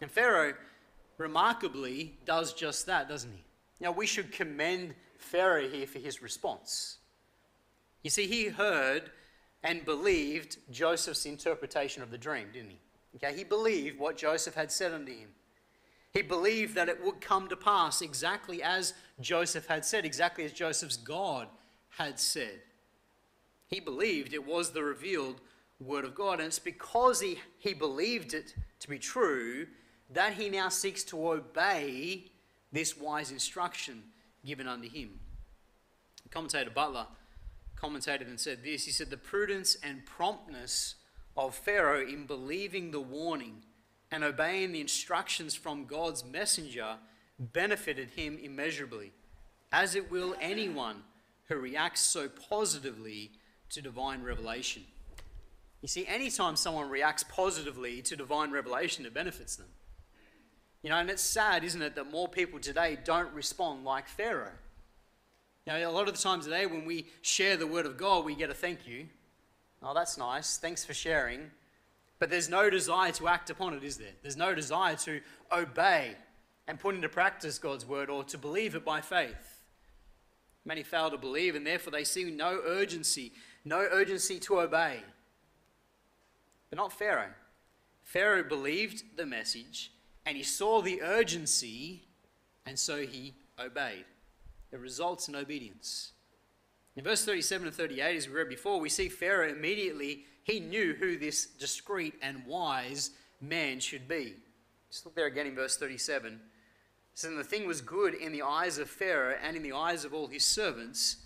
And 0.00 0.10
Pharaoh 0.10 0.54
remarkably 1.16 2.14
does 2.24 2.52
just 2.52 2.86
that, 2.86 3.08
doesn't 3.08 3.30
he? 3.30 3.45
Now, 3.80 3.92
we 3.92 4.06
should 4.06 4.32
commend 4.32 4.94
Pharaoh 5.18 5.68
here 5.68 5.86
for 5.86 5.98
his 5.98 6.22
response. 6.22 6.98
You 8.02 8.10
see, 8.10 8.26
he 8.26 8.46
heard 8.46 9.10
and 9.62 9.84
believed 9.84 10.58
Joseph's 10.70 11.26
interpretation 11.26 12.02
of 12.02 12.10
the 12.10 12.18
dream, 12.18 12.48
didn't 12.52 12.70
he? 12.70 12.80
Okay, 13.16 13.36
he 13.36 13.44
believed 13.44 13.98
what 13.98 14.16
Joseph 14.16 14.54
had 14.54 14.70
said 14.70 14.92
unto 14.92 15.12
him. 15.12 15.30
He 16.12 16.22
believed 16.22 16.74
that 16.74 16.88
it 16.88 17.04
would 17.04 17.20
come 17.20 17.48
to 17.48 17.56
pass 17.56 18.00
exactly 18.00 18.62
as 18.62 18.94
Joseph 19.20 19.66
had 19.66 19.84
said, 19.84 20.04
exactly 20.04 20.44
as 20.44 20.52
Joseph's 20.52 20.96
God 20.96 21.48
had 21.90 22.18
said. 22.18 22.60
He 23.68 23.80
believed 23.80 24.32
it 24.32 24.46
was 24.46 24.70
the 24.70 24.82
revealed 24.82 25.40
word 25.80 26.04
of 26.04 26.14
God, 26.14 26.38
and 26.38 26.46
it's 26.46 26.58
because 26.58 27.20
he, 27.20 27.38
he 27.58 27.74
believed 27.74 28.34
it 28.34 28.54
to 28.80 28.88
be 28.88 28.98
true 28.98 29.66
that 30.10 30.34
he 30.34 30.48
now 30.48 30.68
seeks 30.68 31.02
to 31.04 31.28
obey 31.28 32.30
this 32.76 32.94
wise 32.94 33.30
instruction 33.30 34.02
given 34.44 34.68
unto 34.68 34.88
him. 34.88 35.18
Commentator 36.30 36.70
Butler 36.70 37.06
commentated 37.74 38.28
and 38.28 38.38
said 38.38 38.62
this 38.62 38.84
He 38.84 38.90
said, 38.90 39.08
The 39.08 39.16
prudence 39.16 39.78
and 39.82 40.04
promptness 40.04 40.96
of 41.36 41.54
Pharaoh 41.54 42.06
in 42.06 42.26
believing 42.26 42.90
the 42.90 43.00
warning 43.00 43.62
and 44.10 44.22
obeying 44.22 44.72
the 44.72 44.80
instructions 44.82 45.54
from 45.54 45.86
God's 45.86 46.22
messenger 46.22 46.96
benefited 47.38 48.10
him 48.10 48.38
immeasurably, 48.42 49.12
as 49.72 49.94
it 49.94 50.10
will 50.10 50.36
anyone 50.38 51.02
who 51.48 51.56
reacts 51.56 52.02
so 52.02 52.28
positively 52.28 53.32
to 53.70 53.80
divine 53.80 54.22
revelation. 54.22 54.84
You 55.80 55.88
see, 55.88 56.06
anytime 56.06 56.56
someone 56.56 56.90
reacts 56.90 57.24
positively 57.24 58.02
to 58.02 58.16
divine 58.16 58.50
revelation, 58.50 59.06
it 59.06 59.14
benefits 59.14 59.56
them. 59.56 59.68
You 60.86 60.92
know, 60.92 60.98
and 60.98 61.10
it's 61.10 61.20
sad, 61.20 61.64
isn't 61.64 61.82
it, 61.82 61.96
that 61.96 62.12
more 62.12 62.28
people 62.28 62.60
today 62.60 62.96
don't 63.02 63.32
respond 63.34 63.84
like 63.84 64.06
Pharaoh. 64.06 64.52
You 65.66 65.72
know, 65.72 65.90
a 65.90 65.90
lot 65.90 66.06
of 66.06 66.14
the 66.14 66.22
times 66.22 66.44
today 66.44 66.64
when 66.66 66.84
we 66.84 67.06
share 67.22 67.56
the 67.56 67.66
word 67.66 67.86
of 67.86 67.96
God, 67.96 68.24
we 68.24 68.36
get 68.36 68.50
a 68.50 68.54
thank 68.54 68.86
you. 68.86 69.08
Oh, 69.82 69.94
that's 69.94 70.16
nice. 70.16 70.58
Thanks 70.58 70.84
for 70.84 70.94
sharing. 70.94 71.50
But 72.20 72.30
there's 72.30 72.48
no 72.48 72.70
desire 72.70 73.10
to 73.14 73.26
act 73.26 73.50
upon 73.50 73.74
it, 73.74 73.82
is 73.82 73.96
there? 73.96 74.12
There's 74.22 74.36
no 74.36 74.54
desire 74.54 74.94
to 74.94 75.20
obey 75.50 76.14
and 76.68 76.78
put 76.78 76.94
into 76.94 77.08
practice 77.08 77.58
God's 77.58 77.84
word 77.84 78.08
or 78.08 78.22
to 78.22 78.38
believe 78.38 78.76
it 78.76 78.84
by 78.84 79.00
faith. 79.00 79.64
Many 80.64 80.84
fail 80.84 81.10
to 81.10 81.18
believe, 81.18 81.56
and 81.56 81.66
therefore 81.66 81.90
they 81.90 82.04
see 82.04 82.30
no 82.30 82.60
urgency, 82.64 83.32
no 83.64 83.80
urgency 83.80 84.38
to 84.38 84.60
obey. 84.60 85.00
But 86.70 86.76
not 86.76 86.92
Pharaoh. 86.92 87.34
Pharaoh 88.04 88.44
believed 88.44 89.16
the 89.16 89.26
message 89.26 89.90
and 90.26 90.36
he 90.36 90.42
saw 90.42 90.82
the 90.82 91.00
urgency, 91.02 92.02
and 92.66 92.76
so 92.76 93.06
he 93.06 93.34
obeyed. 93.58 94.04
It 94.72 94.80
results 94.80 95.28
in 95.28 95.36
obedience. 95.36 96.12
In 96.96 97.04
verse 97.04 97.24
37 97.24 97.68
and 97.68 97.76
38, 97.76 98.16
as 98.16 98.28
we 98.28 98.34
read 98.34 98.48
before, 98.48 98.80
we 98.80 98.88
see 98.88 99.08
Pharaoh 99.08 99.48
immediately, 99.48 100.24
he 100.42 100.58
knew 100.58 100.94
who 100.94 101.16
this 101.16 101.46
discreet 101.46 102.14
and 102.20 102.44
wise 102.44 103.10
man 103.40 103.78
should 103.78 104.08
be. 104.08 104.34
Just 104.90 105.04
look 105.04 105.14
there 105.14 105.26
again 105.26 105.46
in 105.46 105.54
verse 105.54 105.76
37. 105.76 106.32
It 106.32 106.40
says, 107.14 107.30
And 107.30 107.38
the 107.38 107.44
thing 107.44 107.66
was 107.66 107.80
good 107.80 108.14
in 108.14 108.32
the 108.32 108.42
eyes 108.42 108.78
of 108.78 108.90
Pharaoh 108.90 109.36
and 109.40 109.56
in 109.56 109.62
the 109.62 109.72
eyes 109.72 110.04
of 110.04 110.12
all 110.12 110.26
his 110.26 110.44
servants. 110.44 111.18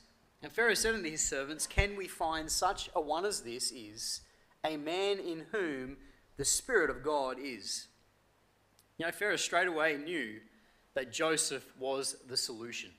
And 0.42 0.52
Pharaoh 0.52 0.74
said 0.74 0.94
unto 0.94 1.10
his 1.10 1.26
servants, 1.26 1.66
Can 1.66 1.96
we 1.96 2.06
find 2.06 2.50
such 2.50 2.90
a 2.94 3.00
one 3.00 3.24
as 3.24 3.40
this 3.40 3.70
is, 3.70 4.20
a 4.64 4.76
man 4.76 5.18
in 5.18 5.46
whom 5.52 5.96
the 6.36 6.44
Spirit 6.44 6.90
of 6.90 7.02
God 7.02 7.36
is? 7.40 7.86
You 9.00 9.06
know, 9.06 9.12
Pharaoh 9.12 9.36
straight 9.36 9.66
away 9.66 9.96
knew 9.96 10.40
that 10.92 11.10
Joseph 11.10 11.64
was 11.78 12.16
the 12.28 12.36
solution. 12.36 12.90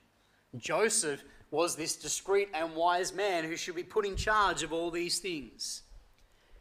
Joseph 0.58 1.24
was 1.52 1.76
this 1.76 1.96
discreet 1.96 2.50
and 2.56 2.74
wise 2.74 3.14
man 3.14 3.44
who 3.44 3.56
should 3.56 3.76
be 3.76 3.84
put 3.84 4.08
in 4.08 4.16
charge 4.16 4.64
of 4.64 4.74
all 4.74 4.90
these 4.90 5.20
things. 5.20 5.84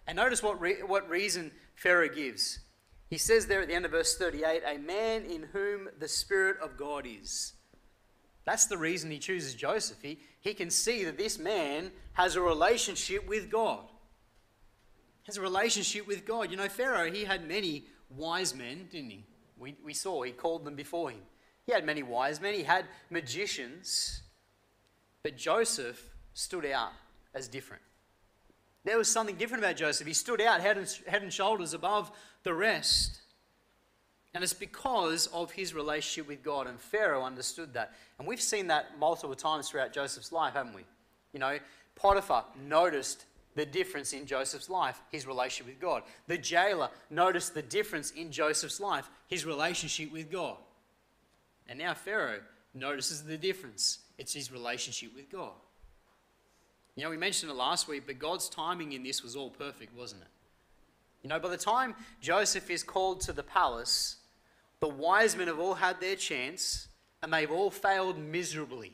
And 0.06 0.16
notice 0.16 0.42
what, 0.42 0.60
re- 0.60 0.82
what 0.82 1.08
reason 1.08 1.52
Pharaoh 1.74 2.10
gives. 2.10 2.58
He 3.08 3.16
says 3.16 3.46
there 3.46 3.62
at 3.62 3.68
the 3.68 3.74
end 3.74 3.86
of 3.86 3.92
verse 3.92 4.14
38 4.14 4.62
a 4.66 4.76
man 4.76 5.24
in 5.24 5.44
whom 5.54 5.88
the 5.98 6.06
Spirit 6.06 6.58
of 6.62 6.76
God 6.76 7.06
is. 7.06 7.54
That's 8.44 8.66
the 8.66 8.76
reason 8.76 9.10
he 9.10 9.18
chooses 9.18 9.54
Joseph. 9.54 10.02
He, 10.02 10.18
he 10.42 10.52
can 10.52 10.68
see 10.68 11.02
that 11.04 11.16
this 11.16 11.38
man 11.38 11.92
has 12.12 12.36
a 12.36 12.42
relationship 12.42 13.26
with 13.26 13.50
God. 13.50 13.86
Has 15.22 15.38
a 15.38 15.40
relationship 15.40 16.06
with 16.06 16.26
God. 16.26 16.50
You 16.50 16.58
know, 16.58 16.68
Pharaoh, 16.68 17.10
he 17.10 17.24
had 17.24 17.48
many 17.48 17.86
wise 18.16 18.54
men, 18.54 18.88
didn't 18.90 19.10
he? 19.10 19.24
We, 19.58 19.76
we 19.84 19.94
saw, 19.94 20.22
he 20.22 20.32
called 20.32 20.64
them 20.64 20.74
before 20.74 21.10
him. 21.10 21.20
He 21.66 21.72
had 21.72 21.84
many 21.84 22.02
wise 22.02 22.40
men, 22.40 22.54
he 22.54 22.62
had 22.62 22.86
magicians, 23.10 24.22
but 25.22 25.36
Joseph 25.36 26.02
stood 26.32 26.66
out 26.66 26.92
as 27.34 27.48
different. 27.48 27.82
There 28.84 28.96
was 28.96 29.08
something 29.08 29.36
different 29.36 29.62
about 29.62 29.76
Joseph. 29.76 30.06
He 30.06 30.14
stood 30.14 30.40
out 30.40 30.60
head 30.60 30.78
and, 30.78 30.98
head 31.06 31.22
and 31.22 31.32
shoulders 31.32 31.74
above 31.74 32.10
the 32.44 32.54
rest. 32.54 33.20
And 34.32 34.42
it's 34.42 34.54
because 34.54 35.26
of 35.28 35.50
his 35.50 35.74
relationship 35.74 36.28
with 36.28 36.42
God, 36.42 36.66
and 36.66 36.80
Pharaoh 36.80 37.24
understood 37.24 37.74
that. 37.74 37.92
And 38.18 38.26
we've 38.26 38.40
seen 38.40 38.68
that 38.68 38.98
multiple 38.98 39.34
times 39.34 39.68
throughout 39.68 39.92
Joseph's 39.92 40.32
life, 40.32 40.54
haven't 40.54 40.74
we? 40.74 40.84
You 41.32 41.40
know, 41.40 41.58
Potiphar 41.96 42.44
noticed 42.66 43.24
the 43.54 43.66
difference 43.66 44.12
in 44.12 44.26
Joseph's 44.26 44.70
life, 44.70 45.00
his 45.10 45.26
relationship 45.26 45.66
with 45.66 45.80
God. 45.80 46.02
The 46.26 46.38
jailer 46.38 46.88
noticed 47.10 47.54
the 47.54 47.62
difference 47.62 48.12
in 48.12 48.30
Joseph's 48.30 48.80
life, 48.80 49.10
his 49.26 49.44
relationship 49.44 50.12
with 50.12 50.30
God. 50.30 50.56
And 51.68 51.78
now 51.78 51.94
Pharaoh 51.94 52.40
notices 52.74 53.24
the 53.24 53.36
difference, 53.36 54.00
it's 54.18 54.34
his 54.34 54.52
relationship 54.52 55.14
with 55.14 55.30
God. 55.30 55.52
You 56.96 57.04
know, 57.04 57.10
we 57.10 57.16
mentioned 57.16 57.50
it 57.50 57.54
last 57.54 57.88
week, 57.88 58.04
but 58.06 58.18
God's 58.18 58.48
timing 58.48 58.92
in 58.92 59.02
this 59.02 59.22
was 59.22 59.36
all 59.36 59.50
perfect, 59.50 59.96
wasn't 59.96 60.22
it? 60.22 60.28
You 61.22 61.28
know, 61.28 61.38
by 61.38 61.48
the 61.48 61.56
time 61.56 61.94
Joseph 62.20 62.70
is 62.70 62.82
called 62.82 63.20
to 63.22 63.32
the 63.32 63.42
palace, 63.42 64.16
the 64.80 64.88
wise 64.88 65.36
men 65.36 65.48
have 65.48 65.58
all 65.58 65.74
had 65.74 66.00
their 66.00 66.16
chance 66.16 66.88
and 67.22 67.32
they've 67.32 67.50
all 67.50 67.70
failed 67.70 68.18
miserably. 68.18 68.92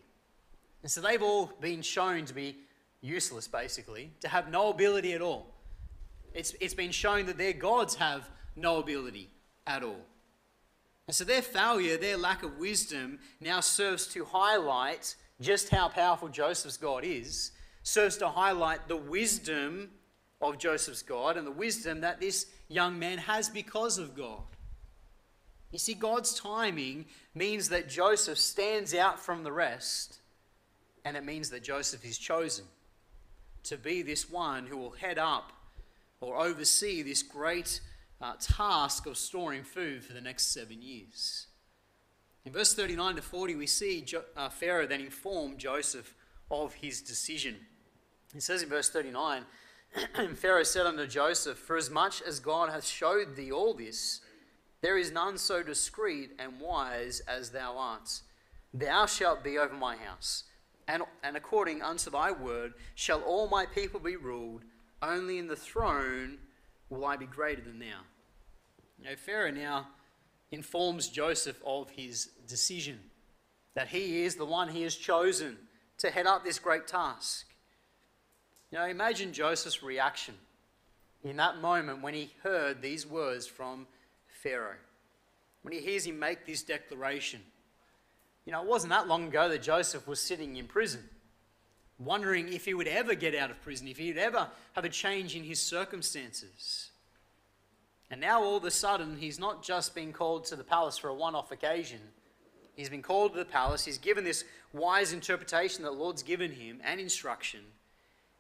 And 0.82 0.90
so 0.90 1.00
they've 1.00 1.22
all 1.22 1.52
been 1.60 1.82
shown 1.82 2.24
to 2.26 2.34
be 2.34 2.56
useless, 3.06 3.48
basically, 3.48 4.12
to 4.20 4.28
have 4.28 4.50
no 4.50 4.70
ability 4.70 5.12
at 5.14 5.22
all. 5.22 5.54
It's, 6.34 6.54
it's 6.60 6.74
been 6.74 6.90
shown 6.90 7.26
that 7.26 7.38
their 7.38 7.52
gods 7.52 7.94
have 7.94 8.28
no 8.56 8.78
ability 8.78 9.30
at 9.66 9.82
all. 9.82 10.04
And 11.06 11.14
so 11.14 11.24
their 11.24 11.42
failure, 11.42 11.96
their 11.96 12.16
lack 12.16 12.42
of 12.42 12.58
wisdom, 12.58 13.20
now 13.40 13.60
serves 13.60 14.06
to 14.08 14.24
highlight 14.24 15.14
just 15.40 15.68
how 15.68 15.88
powerful 15.88 16.28
Joseph's 16.28 16.76
God 16.76 17.04
is, 17.04 17.52
serves 17.82 18.16
to 18.18 18.28
highlight 18.28 18.88
the 18.88 18.96
wisdom 18.96 19.90
of 20.40 20.58
Joseph's 20.58 21.02
God 21.02 21.36
and 21.36 21.46
the 21.46 21.52
wisdom 21.52 22.00
that 22.00 22.20
this 22.20 22.46
young 22.68 22.98
man 22.98 23.18
has 23.18 23.48
because 23.48 23.98
of 23.98 24.16
God. 24.16 24.42
You 25.70 25.78
see, 25.78 25.94
God's 25.94 26.34
timing 26.38 27.06
means 27.34 27.68
that 27.68 27.88
Joseph 27.88 28.38
stands 28.38 28.94
out 28.94 29.20
from 29.20 29.42
the 29.42 29.52
rest, 29.52 30.18
and 31.04 31.16
it 31.16 31.24
means 31.24 31.50
that 31.50 31.62
Joseph 31.62 32.04
is 32.04 32.18
chosen. 32.18 32.64
To 33.66 33.76
be 33.76 34.02
this 34.02 34.28
one 34.28 34.66
who 34.66 34.76
will 34.76 34.92
head 34.92 35.18
up 35.18 35.52
or 36.20 36.36
oversee 36.36 37.02
this 37.02 37.22
great 37.22 37.80
uh, 38.20 38.34
task 38.40 39.06
of 39.06 39.16
storing 39.16 39.64
food 39.64 40.04
for 40.04 40.12
the 40.12 40.20
next 40.20 40.52
seven 40.52 40.80
years. 40.80 41.46
In 42.44 42.52
verse 42.52 42.74
39 42.74 43.16
to 43.16 43.22
40, 43.22 43.54
we 43.56 43.66
see 43.66 44.02
jo- 44.02 44.24
uh, 44.36 44.48
Pharaoh 44.48 44.86
then 44.86 45.00
inform 45.00 45.58
Joseph 45.58 46.14
of 46.50 46.74
his 46.74 47.02
decision. 47.02 47.56
He 48.32 48.40
says 48.40 48.62
in 48.62 48.68
verse 48.68 48.88
39 48.88 49.44
Pharaoh 50.36 50.62
said 50.62 50.86
unto 50.86 51.06
Joseph, 51.06 51.58
For 51.58 51.76
as 51.76 51.90
much 51.90 52.22
as 52.22 52.40
God 52.40 52.70
hath 52.70 52.86
showed 52.86 53.34
thee 53.34 53.50
all 53.50 53.74
this, 53.74 54.20
there 54.82 54.98
is 54.98 55.10
none 55.10 55.38
so 55.38 55.62
discreet 55.62 56.30
and 56.38 56.60
wise 56.60 57.20
as 57.20 57.50
thou 57.50 57.76
art. 57.76 58.20
Thou 58.74 59.06
shalt 59.06 59.42
be 59.42 59.58
over 59.58 59.74
my 59.74 59.96
house, 59.96 60.44
and, 60.88 61.02
and 61.22 61.36
according 61.36 61.82
unto 61.82 62.10
thy 62.10 62.30
word 62.30 62.74
shall 62.94 63.20
all 63.22 63.48
my 63.48 63.66
people 63.66 64.00
be 64.00 64.16
ruled. 64.16 64.62
Only 65.02 65.38
in 65.38 65.48
the 65.48 65.56
throne 65.56 66.38
will 66.88 67.04
I 67.04 67.16
be 67.16 67.26
greater 67.26 67.62
than 67.62 67.78
thou. 67.78 68.00
You 68.98 69.16
Pharaoh 69.16 69.50
now 69.50 69.88
informs 70.50 71.08
Joseph 71.08 71.60
of 71.64 71.90
his 71.90 72.30
decision 72.46 72.98
that 73.74 73.88
he 73.88 74.22
is 74.22 74.36
the 74.36 74.44
one 74.44 74.68
he 74.68 74.82
has 74.82 74.96
chosen 74.96 75.58
to 75.98 76.10
head 76.10 76.26
up 76.26 76.44
this 76.44 76.58
great 76.58 76.86
task. 76.86 77.46
You 78.70 78.80
imagine 78.82 79.32
Joseph's 79.32 79.82
reaction 79.82 80.34
in 81.24 81.36
that 81.36 81.60
moment 81.60 82.02
when 82.02 82.14
he 82.14 82.30
heard 82.42 82.80
these 82.80 83.06
words 83.06 83.46
from 83.46 83.86
Pharaoh, 84.42 84.76
when 85.62 85.72
he 85.72 85.80
hears 85.80 86.04
him 86.06 86.18
make 86.18 86.46
this 86.46 86.62
declaration. 86.62 87.40
You 88.46 88.52
know, 88.52 88.62
it 88.62 88.68
wasn't 88.68 88.92
that 88.92 89.08
long 89.08 89.26
ago 89.26 89.48
that 89.48 89.60
Joseph 89.60 90.06
was 90.06 90.20
sitting 90.20 90.56
in 90.56 90.66
prison, 90.66 91.02
wondering 91.98 92.52
if 92.52 92.64
he 92.64 92.74
would 92.74 92.86
ever 92.86 93.14
get 93.14 93.34
out 93.34 93.50
of 93.50 93.60
prison, 93.60 93.88
if 93.88 93.98
he 93.98 94.08
would 94.08 94.18
ever 94.18 94.48
have 94.74 94.84
a 94.84 94.88
change 94.88 95.34
in 95.34 95.42
his 95.42 95.60
circumstances. 95.60 96.90
And 98.08 98.20
now 98.20 98.42
all 98.42 98.56
of 98.56 98.64
a 98.64 98.70
sudden, 98.70 99.16
he's 99.18 99.40
not 99.40 99.64
just 99.64 99.94
been 99.94 100.12
called 100.12 100.44
to 100.46 100.56
the 100.56 100.62
palace 100.62 100.96
for 100.96 101.08
a 101.08 101.14
one 101.14 101.34
off 101.34 101.50
occasion. 101.50 101.98
He's 102.76 102.88
been 102.88 103.02
called 103.02 103.32
to 103.32 103.38
the 103.40 103.44
palace. 103.44 103.84
He's 103.84 103.98
given 103.98 104.22
this 104.22 104.44
wise 104.72 105.12
interpretation 105.12 105.82
that 105.82 105.90
the 105.90 105.96
Lord's 105.96 106.22
given 106.22 106.52
him 106.52 106.80
and 106.84 107.00
instruction. 107.00 107.60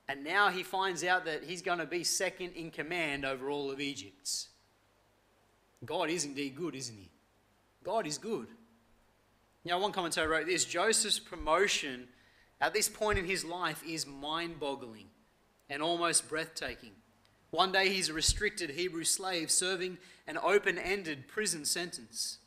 And 0.08 0.22
now 0.22 0.50
he 0.50 0.62
finds 0.62 1.02
out 1.02 1.24
that 1.24 1.42
he's 1.42 1.62
going 1.62 1.78
to 1.78 1.86
be 1.86 2.04
second 2.04 2.52
in 2.52 2.70
command 2.70 3.24
over 3.24 3.50
all 3.50 3.72
of 3.72 3.80
Egypt. 3.80 4.46
God 5.84 6.10
is 6.10 6.24
indeed 6.24 6.54
good, 6.54 6.76
isn't 6.76 6.96
he? 6.96 7.10
God 7.82 8.06
is 8.06 8.18
good. 8.18 8.46
You 9.66 9.72
know, 9.72 9.78
one 9.78 9.90
commentator 9.90 10.28
wrote 10.28 10.46
this 10.46 10.64
Joseph's 10.64 11.18
promotion 11.18 12.06
at 12.60 12.72
this 12.72 12.88
point 12.88 13.18
in 13.18 13.24
his 13.24 13.44
life 13.44 13.82
is 13.84 14.06
mind 14.06 14.60
boggling 14.60 15.06
and 15.68 15.82
almost 15.82 16.28
breathtaking. 16.28 16.92
One 17.50 17.72
day 17.72 17.88
he's 17.88 18.08
a 18.08 18.12
restricted 18.12 18.70
Hebrew 18.70 19.02
slave 19.02 19.50
serving 19.50 19.98
an 20.28 20.38
open 20.40 20.78
ended 20.78 21.26
prison 21.26 21.64
sentence. 21.64 22.38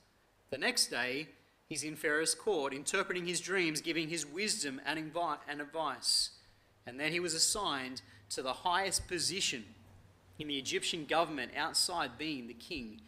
The 0.50 0.58
next 0.58 0.86
day, 0.86 1.28
he's 1.68 1.84
in 1.84 1.98
Pharaoh's 1.98 2.34
court, 2.34 2.74
interpreting 2.74 3.26
his 3.26 3.42
dreams, 3.42 3.82
giving 3.82 4.08
his 4.08 4.26
wisdom 4.26 4.80
and 4.86 4.98
advice. 4.98 6.30
And 6.88 6.98
then 6.98 7.12
he 7.12 7.20
was 7.20 7.34
assigned 7.34 8.02
to 8.30 8.42
the 8.42 8.54
highest 8.54 9.10
position 9.10 9.66
in 10.40 10.48
the 10.48 10.58
Egyptian 10.58 11.04
government 11.04 11.52
outside 11.58 12.18
being 12.18 12.48
the 12.48 12.54
king 12.54 13.02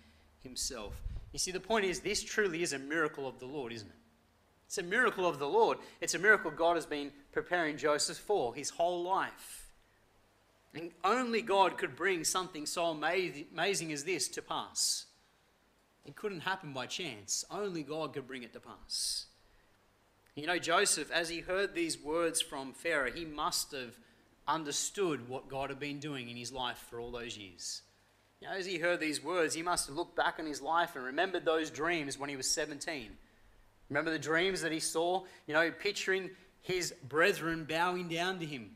himself. 0.44 1.02
You 1.32 1.40
see, 1.40 1.52
the 1.52 1.62
point 1.62 1.86
is, 1.86 2.02
this 2.02 2.22
truly 2.22 2.62
is 2.62 2.74
a 2.74 2.80
miracle 2.80 3.26
of 3.26 3.40
the 3.40 3.46
Lord, 3.46 3.72
isn't 3.72 3.88
it? 3.88 3.96
It's 4.72 4.78
a 4.78 4.84
miracle 4.84 5.28
of 5.28 5.38
the 5.38 5.50
Lord. 5.50 5.80
It's 6.00 6.14
a 6.14 6.20
miracle 6.20 6.50
God 6.50 6.76
has 6.76 6.86
been 6.86 7.12
preparing 7.34 7.76
Joseph 7.76 8.16
for 8.16 8.56
his 8.56 8.70
whole 8.70 9.04
life. 9.04 9.70
And 10.74 10.92
only 11.04 11.42
God 11.42 11.78
could 11.78 11.98
bring 11.98 12.24
something 12.24 12.66
so 12.66 12.86
amazing 12.86 13.92
as 13.92 14.06
this 14.06 14.30
to 14.30 14.42
pass. 14.42 15.08
It 16.06 16.16
couldn't 16.16 16.40
happen 16.40 16.72
by 16.72 16.86
chance. 16.86 17.44
Only 17.52 17.84
God 17.84 18.14
could 18.14 18.26
bring 18.26 18.44
it 18.44 18.54
to 18.54 18.62
pass. 18.62 19.26
You 20.36 20.48
know, 20.48 20.58
Joseph, 20.58 21.12
as 21.12 21.28
he 21.28 21.42
heard 21.42 21.76
these 21.76 22.02
words 22.02 22.40
from 22.40 22.72
Pharaoh, 22.72 23.12
he 23.12 23.26
must 23.26 23.74
have 23.74 23.98
understood 24.48 25.28
what 25.28 25.50
God 25.50 25.70
had 25.70 25.82
been 25.82 26.00
doing 26.00 26.30
in 26.30 26.38
his 26.38 26.54
life 26.54 26.82
for 26.90 26.98
all 26.98 27.12
those 27.12 27.38
years. 27.38 27.82
You 28.40 28.48
know, 28.48 28.54
as 28.54 28.68
he 28.68 28.78
heard 28.78 29.02
these 29.02 29.22
words, 29.22 29.54
he 29.54 29.64
must 29.64 29.88
have 29.88 29.98
looked 29.98 30.16
back 30.16 30.36
on 30.40 30.46
his 30.46 30.62
life 30.62 30.96
and 30.96 31.04
remembered 31.04 31.44
those 31.44 31.70
dreams 31.70 32.18
when 32.18 32.30
he 32.30 32.38
was 32.38 32.50
17. 32.50 33.18
Remember 33.92 34.10
the 34.10 34.20
dreams 34.20 34.62
that 34.62 34.72
he 34.72 34.80
saw? 34.80 35.24
You 35.48 35.54
know, 35.54 35.70
picturing 35.70 36.30
his 36.62 36.94
brethren 37.10 37.66
bowing 37.66 38.08
down 38.08 38.40
to 38.40 38.46
him, 38.46 38.72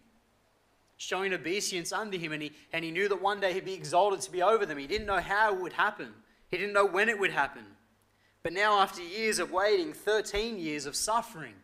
showing 0.97 1.33
obeisance 1.33 1.93
under 1.93 2.17
him, 2.17 2.33
and 2.33 2.43
he, 2.43 2.51
and 2.73 2.83
he 2.83 2.91
knew 2.91 3.07
that 3.07 3.21
one 3.21 3.39
day 3.39 3.53
he'd 3.53 3.63
be 3.63 3.73
exalted 3.73 4.19
to 4.21 4.31
be 4.31 4.43
over 4.43 4.65
them. 4.65 4.77
He 4.77 4.87
didn't 4.87 5.07
know 5.07 5.21
how 5.21 5.53
it 5.53 5.61
would 5.61 5.71
happen, 5.71 6.09
he 6.51 6.57
didn't 6.57 6.73
know 6.73 6.85
when 6.85 7.07
it 7.07 7.17
would 7.17 7.31
happen. 7.31 7.63
But 8.43 8.51
now, 8.51 8.79
after 8.79 9.01
years 9.01 9.39
of 9.39 9.51
waiting, 9.51 9.93
13 9.93 10.59
years 10.59 10.85
of 10.85 10.97
suffering, 10.97 11.55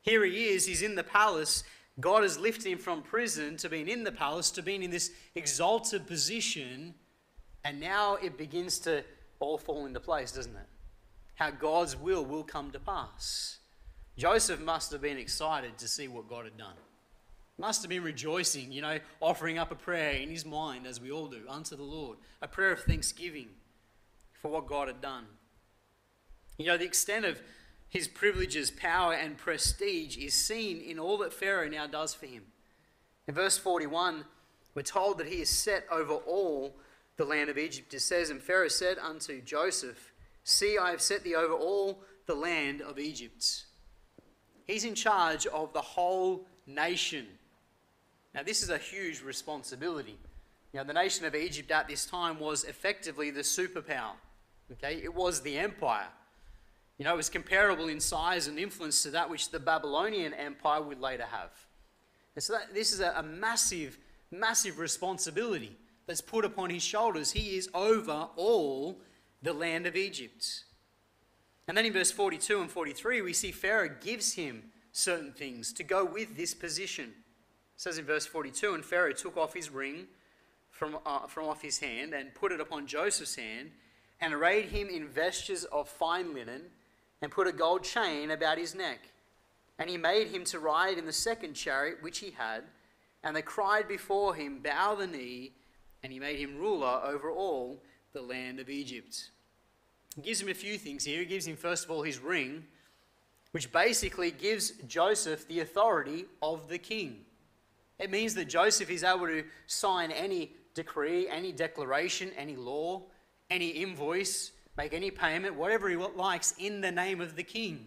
here 0.00 0.24
he 0.24 0.44
is, 0.44 0.64
he's 0.64 0.82
in 0.82 0.94
the 0.94 1.02
palace. 1.02 1.64
God 2.00 2.22
has 2.22 2.38
lifted 2.38 2.70
him 2.70 2.78
from 2.78 3.02
prison 3.02 3.56
to 3.58 3.68
being 3.68 3.88
in 3.88 4.04
the 4.04 4.12
palace, 4.12 4.52
to 4.52 4.62
being 4.62 4.84
in 4.84 4.90
this 4.90 5.10
exalted 5.34 6.06
position, 6.06 6.94
and 7.64 7.80
now 7.80 8.14
it 8.14 8.38
begins 8.38 8.78
to 8.80 9.04
all 9.40 9.58
fall 9.58 9.84
into 9.84 10.00
place, 10.00 10.30
doesn't 10.30 10.56
it? 10.56 10.68
How 11.34 11.50
God's 11.50 11.96
will 11.96 12.24
will 12.24 12.44
come 12.44 12.70
to 12.70 12.78
pass. 12.78 13.58
Joseph 14.16 14.60
must 14.60 14.92
have 14.92 15.00
been 15.00 15.16
excited 15.16 15.78
to 15.78 15.88
see 15.88 16.08
what 16.08 16.28
God 16.28 16.44
had 16.44 16.58
done. 16.58 16.74
Must 17.58 17.82
have 17.82 17.88
been 17.88 18.02
rejoicing, 18.02 18.72
you 18.72 18.82
know, 18.82 18.98
offering 19.20 19.58
up 19.58 19.70
a 19.70 19.76
prayer 19.76 20.14
in 20.14 20.28
his 20.28 20.44
mind, 20.44 20.86
as 20.86 21.00
we 21.00 21.10
all 21.10 21.28
do, 21.28 21.42
unto 21.48 21.76
the 21.76 21.82
Lord, 21.82 22.18
a 22.40 22.48
prayer 22.48 22.72
of 22.72 22.80
thanksgiving 22.80 23.48
for 24.40 24.50
what 24.50 24.66
God 24.66 24.88
had 24.88 25.00
done. 25.00 25.24
You 26.58 26.66
know, 26.66 26.76
the 26.76 26.84
extent 26.84 27.24
of 27.24 27.40
his 27.88 28.08
privileges, 28.08 28.70
power, 28.70 29.12
and 29.12 29.36
prestige 29.36 30.16
is 30.16 30.34
seen 30.34 30.80
in 30.80 30.98
all 30.98 31.18
that 31.18 31.32
Pharaoh 31.32 31.68
now 31.68 31.86
does 31.86 32.14
for 32.14 32.26
him. 32.26 32.44
In 33.26 33.34
verse 33.34 33.58
41, 33.58 34.24
we're 34.74 34.82
told 34.82 35.18
that 35.18 35.26
he 35.26 35.40
is 35.42 35.50
set 35.50 35.86
over 35.90 36.14
all 36.14 36.76
the 37.16 37.24
land 37.24 37.50
of 37.50 37.58
Egypt. 37.58 37.92
It 37.92 38.00
says, 38.00 38.30
And 38.30 38.42
Pharaoh 38.42 38.68
said 38.68 38.98
unto 38.98 39.40
Joseph, 39.42 40.11
See, 40.44 40.78
I 40.78 40.90
have 40.90 41.00
set 41.00 41.24
thee 41.24 41.34
over 41.34 41.54
all 41.54 42.02
the 42.26 42.34
land 42.34 42.82
of 42.82 42.98
Egypt. 42.98 43.64
He's 44.66 44.84
in 44.84 44.94
charge 44.94 45.46
of 45.46 45.72
the 45.72 45.80
whole 45.80 46.46
nation. 46.66 47.26
Now, 48.34 48.42
this 48.42 48.62
is 48.62 48.70
a 48.70 48.78
huge 48.78 49.22
responsibility. 49.22 50.18
Know, 50.74 50.84
the 50.84 50.94
nation 50.94 51.26
of 51.26 51.34
Egypt 51.34 51.70
at 51.70 51.86
this 51.86 52.06
time 52.06 52.40
was 52.40 52.64
effectively 52.64 53.30
the 53.30 53.42
superpower. 53.42 54.12
Okay, 54.72 55.02
it 55.02 55.14
was 55.14 55.42
the 55.42 55.58
empire. 55.58 56.06
You 56.96 57.04
know, 57.04 57.12
it 57.12 57.18
was 57.18 57.28
comparable 57.28 57.88
in 57.88 58.00
size 58.00 58.46
and 58.46 58.58
influence 58.58 59.02
to 59.02 59.10
that 59.10 59.28
which 59.28 59.50
the 59.50 59.60
Babylonian 59.60 60.32
Empire 60.32 60.80
would 60.80 61.00
later 61.00 61.26
have. 61.30 61.50
And 62.34 62.42
so 62.42 62.54
that, 62.54 62.72
this 62.72 62.92
is 62.92 63.00
a, 63.00 63.12
a 63.16 63.22
massive, 63.22 63.98
massive 64.30 64.78
responsibility 64.78 65.76
that's 66.06 66.22
put 66.22 66.44
upon 66.44 66.70
his 66.70 66.82
shoulders. 66.82 67.32
He 67.32 67.56
is 67.56 67.68
over 67.74 68.28
all 68.36 68.98
the 69.42 69.52
land 69.52 69.86
of 69.86 69.96
Egypt. 69.96 70.64
And 71.68 71.76
then 71.76 71.86
in 71.86 71.92
verse 71.92 72.10
42 72.10 72.60
and 72.60 72.70
43, 72.70 73.22
we 73.22 73.32
see 73.32 73.52
Pharaoh 73.52 73.90
gives 74.00 74.34
him 74.34 74.64
certain 74.92 75.32
things 75.32 75.72
to 75.74 75.84
go 75.84 76.04
with 76.04 76.36
this 76.36 76.54
position. 76.54 77.06
It 77.06 77.80
says 77.80 77.98
in 77.98 78.04
verse 78.04 78.26
42 78.26 78.74
And 78.74 78.84
Pharaoh 78.84 79.12
took 79.12 79.36
off 79.36 79.54
his 79.54 79.70
ring 79.70 80.06
from, 80.70 80.98
uh, 81.06 81.26
from 81.26 81.46
off 81.46 81.62
his 81.62 81.78
hand 81.78 82.14
and 82.14 82.34
put 82.34 82.52
it 82.52 82.60
upon 82.60 82.86
Joseph's 82.86 83.36
hand 83.36 83.70
and 84.20 84.34
arrayed 84.34 84.66
him 84.66 84.88
in 84.88 85.08
vestures 85.08 85.64
of 85.64 85.88
fine 85.88 86.34
linen 86.34 86.62
and 87.20 87.30
put 87.30 87.46
a 87.46 87.52
gold 87.52 87.84
chain 87.84 88.30
about 88.30 88.58
his 88.58 88.74
neck. 88.74 89.00
And 89.78 89.88
he 89.88 89.96
made 89.96 90.28
him 90.28 90.44
to 90.44 90.58
ride 90.58 90.98
in 90.98 91.06
the 91.06 91.12
second 91.12 91.54
chariot 91.54 92.02
which 92.02 92.18
he 92.18 92.30
had. 92.30 92.64
And 93.24 93.34
they 93.34 93.42
cried 93.42 93.88
before 93.88 94.34
him, 94.34 94.60
Bow 94.60 94.94
the 94.94 95.06
knee. 95.06 95.52
And 96.02 96.12
he 96.12 96.18
made 96.18 96.38
him 96.38 96.58
ruler 96.58 97.00
over 97.04 97.30
all 97.30 97.82
the 98.12 98.22
land 98.22 98.60
of 98.60 98.68
Egypt. 98.68 99.30
Gives 100.20 100.42
him 100.42 100.48
a 100.48 100.54
few 100.54 100.76
things 100.76 101.04
here. 101.04 101.20
He 101.20 101.26
gives 101.26 101.46
him, 101.46 101.56
first 101.56 101.84
of 101.84 101.90
all, 101.90 102.02
his 102.02 102.18
ring, 102.18 102.64
which 103.52 103.72
basically 103.72 104.30
gives 104.30 104.72
Joseph 104.86 105.48
the 105.48 105.60
authority 105.60 106.26
of 106.42 106.68
the 106.68 106.78
king. 106.78 107.24
It 107.98 108.10
means 108.10 108.34
that 108.34 108.46
Joseph 108.46 108.90
is 108.90 109.04
able 109.04 109.26
to 109.26 109.44
sign 109.66 110.10
any 110.10 110.52
decree, 110.74 111.28
any 111.28 111.52
declaration, 111.52 112.30
any 112.36 112.56
law, 112.56 113.04
any 113.50 113.68
invoice 113.68 114.52
make 114.76 114.94
any 114.94 115.10
payment, 115.10 115.54
whatever 115.54 115.88
he 115.88 115.96
likes, 115.96 116.54
in 116.58 116.80
the 116.80 116.90
name 116.90 117.20
of 117.20 117.36
the 117.36 117.42
king. 117.42 117.86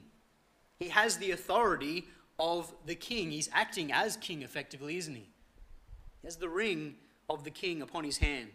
He 0.78 0.90
has 0.90 1.18
the 1.18 1.32
authority 1.32 2.06
of 2.38 2.74
the 2.86 2.96
king. 2.96 3.32
He's 3.32 3.50
acting 3.54 3.92
as 3.92 4.18
king 4.18 4.42
effectively, 4.42 4.98
isn't 4.98 5.16
he? 5.16 5.28
He 6.22 6.28
has 6.28 6.36
the 6.36 6.50
ring 6.50 6.96
of 7.30 7.44
the 7.44 7.50
king 7.50 7.82
upon 7.82 8.04
his 8.04 8.18
hand. 8.18 8.50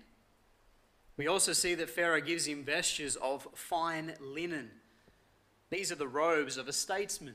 We 1.20 1.26
also 1.26 1.52
see 1.52 1.74
that 1.74 1.90
Pharaoh 1.90 2.22
gives 2.22 2.46
him 2.46 2.64
vestures 2.64 3.14
of 3.16 3.46
fine 3.54 4.14
linen. 4.22 4.70
These 5.68 5.92
are 5.92 5.96
the 5.96 6.09
robes 6.09 6.56
of 6.56 6.66
a 6.66 6.72
statesman. 6.72 7.35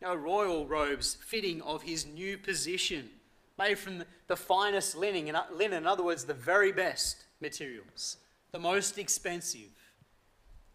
Know, 0.00 0.14
royal 0.14 0.66
robes 0.66 1.18
fitting 1.20 1.60
of 1.60 1.82
his 1.82 2.06
new 2.06 2.38
position 2.38 3.10
made 3.58 3.76
from 3.76 4.02
the, 4.28 4.36
finest 4.36 4.96
linen, 4.96 5.28
in, 5.28 5.36
linen, 5.52 5.82
in 5.82 5.86
other 5.86 6.02
words, 6.02 6.24
the 6.24 6.32
very 6.32 6.72
best 6.72 7.24
materials, 7.38 8.16
the 8.52 8.58
most 8.58 8.96
expensive. 8.96 9.68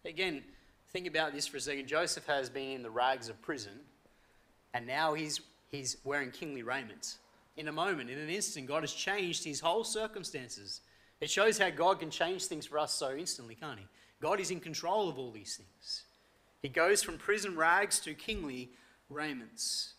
Again, 0.05 0.43
think 0.91 1.07
about 1.07 1.33
this 1.33 1.47
for 1.47 1.57
a 1.57 1.59
second. 1.59 1.87
Joseph 1.87 2.27
has 2.27 2.51
been 2.51 2.69
in 2.69 2.83
the 2.83 2.91
rags 2.91 3.29
of 3.29 3.41
prison, 3.41 3.79
and 4.75 4.85
now 4.85 5.15
he's, 5.15 5.41
he's 5.71 5.97
wearing 6.03 6.29
kingly 6.29 6.61
raiment. 6.61 7.17
In 7.57 7.67
a 7.67 7.71
moment, 7.71 8.11
in 8.11 8.19
an 8.19 8.29
instant, 8.29 8.67
God 8.67 8.83
has 8.83 8.93
changed 8.93 9.43
his 9.43 9.59
whole 9.59 9.83
circumstances. 9.83 10.81
It 11.21 11.29
shows 11.29 11.59
how 11.59 11.69
God 11.69 11.99
can 11.99 12.09
change 12.09 12.45
things 12.45 12.65
for 12.65 12.79
us 12.79 12.93
so 12.93 13.15
instantly, 13.15 13.55
can't 13.55 13.79
he? 13.79 13.85
God 14.19 14.39
is 14.39 14.51
in 14.51 14.59
control 14.59 15.07
of 15.07 15.19
all 15.19 15.31
these 15.31 15.55
things. 15.55 16.03
He 16.61 16.69
goes 16.69 17.01
from 17.01 17.17
prison 17.17 17.55
rags 17.55 17.99
to 18.01 18.13
kingly 18.13 18.71
raiments. 19.09 19.93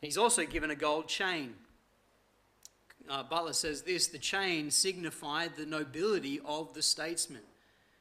He's 0.00 0.16
also 0.18 0.44
given 0.44 0.70
a 0.70 0.76
gold 0.76 1.08
chain. 1.08 1.54
Uh, 3.08 3.22
Butler 3.24 3.52
says 3.52 3.82
this 3.82 4.06
the 4.06 4.18
chain 4.18 4.70
signified 4.70 5.56
the 5.56 5.66
nobility 5.66 6.40
of 6.44 6.72
the 6.74 6.82
statesman, 6.82 7.42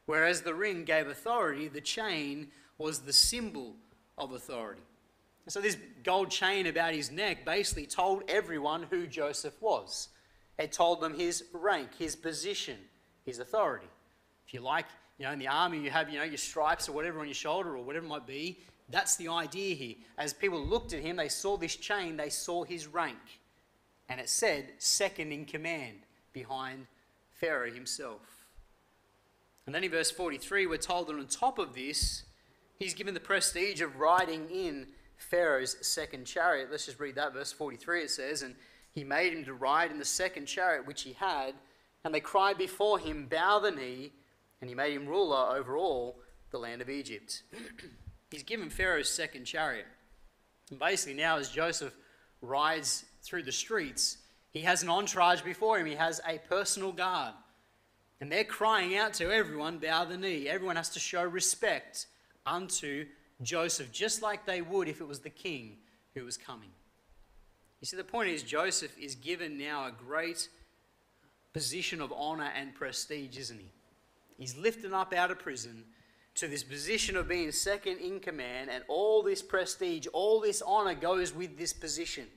whereas 0.06 0.42
the 0.42 0.54
ring 0.54 0.84
gave 0.84 1.08
authority, 1.08 1.68
the 1.68 1.82
chain 1.82 2.48
was 2.78 3.00
the 3.00 3.14
symbol 3.14 3.76
of 4.18 4.32
authority. 4.32 4.82
so, 5.48 5.60
this 5.60 5.78
gold 6.04 6.30
chain 6.30 6.68
about 6.68 6.94
his 6.94 7.12
neck 7.12 7.46
basically 7.46 7.86
told 7.86 8.24
everyone 8.28 8.84
who 8.90 9.08
Joseph 9.08 9.60
was. 9.62 10.10
It 10.62 10.72
told 10.72 11.02
them 11.02 11.16
his 11.16 11.46
rank, 11.54 11.90
his 11.98 12.16
position, 12.16 12.78
his 13.26 13.40
authority. 13.40 13.88
If 14.46 14.54
you 14.54 14.60
like, 14.60 14.86
you 15.18 15.26
know, 15.26 15.32
in 15.32 15.40
the 15.40 15.48
army, 15.48 15.80
you 15.80 15.90
have, 15.90 16.10
you 16.10 16.20
know, 16.20 16.24
your 16.24 16.38
stripes 16.38 16.88
or 16.88 16.92
whatever 16.92 17.20
on 17.20 17.26
your 17.26 17.34
shoulder 17.34 17.76
or 17.76 17.84
whatever 17.84 18.06
it 18.06 18.10
might 18.10 18.28
be. 18.28 18.60
That's 18.90 19.16
the 19.16 19.30
idea 19.30 19.74
here. 19.74 19.96
As 20.18 20.34
people 20.34 20.64
looked 20.64 20.94
at 20.94 21.02
him, 21.02 21.16
they 21.16 21.30
saw 21.30 21.58
this 21.58 21.76
chain, 21.76 22.16
they 22.16 22.30
saw 22.30 22.64
his 22.64 22.86
rank. 22.86 23.18
And 24.08 24.20
it 24.20 24.30
said, 24.30 24.74
second 24.78 25.32
in 25.32 25.46
command 25.46 26.00
behind 26.32 26.86
Pharaoh 27.32 27.72
himself. 27.72 28.46
And 29.66 29.74
then 29.74 29.84
in 29.84 29.92
verse 29.92 30.12
43, 30.12 30.68
we're 30.68 30.78
told 30.78 31.08
that 31.08 31.16
on 31.16 31.26
top 31.28 31.58
of 31.58 31.74
this, 31.74 32.24
he's 32.78 32.94
given 32.94 33.14
the 33.14 33.20
prestige 33.20 33.82
of 33.82 33.96
riding 33.98 34.50
in 34.50 34.88
Pharaoh's 35.18 35.78
second 35.82 36.26
chariot. 36.26 36.68
Let's 36.70 36.86
just 36.86 37.00
read 37.00 37.16
that. 37.16 37.34
Verse 37.34 37.52
43 37.52 38.02
it 38.02 38.12
says, 38.12 38.42
And 38.42 38.56
he 38.94 39.04
made 39.04 39.34
him 39.34 39.46
to 39.46 39.54
ride 39.54 39.92
in 39.92 40.00
the 40.00 40.06
second 40.06 40.46
chariot 40.46 40.86
which 40.86 41.04
he 41.04 41.14
had, 41.14 41.54
and 42.04 42.14
they 42.14 42.20
cried 42.20 42.58
before 42.58 43.00
him, 43.00 43.28
Bow 43.28 43.60
the 43.60 43.72
knee 43.72 44.12
and 44.62 44.70
he 44.70 44.76
made 44.76 44.94
him 44.94 45.08
ruler 45.08 45.56
over 45.58 45.76
all 45.76 46.20
the 46.52 46.60
land 46.60 46.82
of 46.82 46.90
Egypt. 46.90 47.44
He's 48.32 48.44
given 48.44 48.70
Pharaoh's 48.70 49.10
second 49.10 49.46
chariot. 49.46 49.88
And 50.70 50.80
basically, 50.80 51.16
now 51.16 51.38
as 51.38 51.50
Joseph 51.50 51.96
rides 52.42 53.06
through 53.24 53.44
the 53.44 53.52
streets, 53.52 54.18
he 54.52 54.62
has 54.62 54.84
an 54.84 54.90
entourage 54.90 55.42
before 55.42 55.80
him, 55.80 55.88
he 55.88 55.96
has 55.96 56.22
a 56.28 56.38
personal 56.38 56.92
guard. 56.92 57.34
And 58.22 58.32
they're 58.32 58.44
crying 58.44 58.96
out 58.96 59.14
to 59.16 59.32
everyone, 59.32 59.80
bow 59.80 60.06
the 60.06 60.18
knee. 60.18 60.48
Everyone 60.48 60.76
has 60.76 60.90
to 60.90 61.00
show 61.00 61.24
respect 61.24 62.06
unto 62.46 63.08
Joseph, 63.42 63.92
just 63.92 64.22
like 64.22 64.46
they 64.46 64.62
would 64.62 64.88
if 64.88 65.02
it 65.02 65.08
was 65.08 65.22
the 65.22 65.30
king 65.30 65.78
who 66.14 66.24
was 66.24 66.38
coming. 66.38 66.70
You 67.82 67.88
see, 67.88 67.98
the 67.98 68.04
point 68.04 68.30
is, 68.30 68.44
Joseph 68.44 68.96
is 68.98 69.16
given 69.16 69.58
now 69.58 69.88
a 69.88 69.92
great 69.92 70.48
position 71.52 72.00
of 72.00 72.14
honor 72.16 72.52
and 72.56 72.76
prestige, 72.76 73.38
isn't 73.38 73.60
he? 73.60 73.72
He's 74.38 74.56
lifted 74.56 74.94
up 74.94 75.14
out 75.14 75.32
of 75.32 75.40
prison 75.40 75.86
to 76.36 76.48
this 76.48 76.64
position 76.64 77.18
of 77.18 77.28
being 77.28 77.52
second 77.52 77.98
in 77.98 78.20
command, 78.20 78.70
and 78.70 78.84
all 78.88 79.22
this 79.24 79.42
prestige, 79.42 80.08
all 80.14 80.40
this 80.40 80.62
honor 80.62 80.94
goes 80.94 81.34
with 81.34 81.58
this 81.58 81.74
position. 81.74 82.28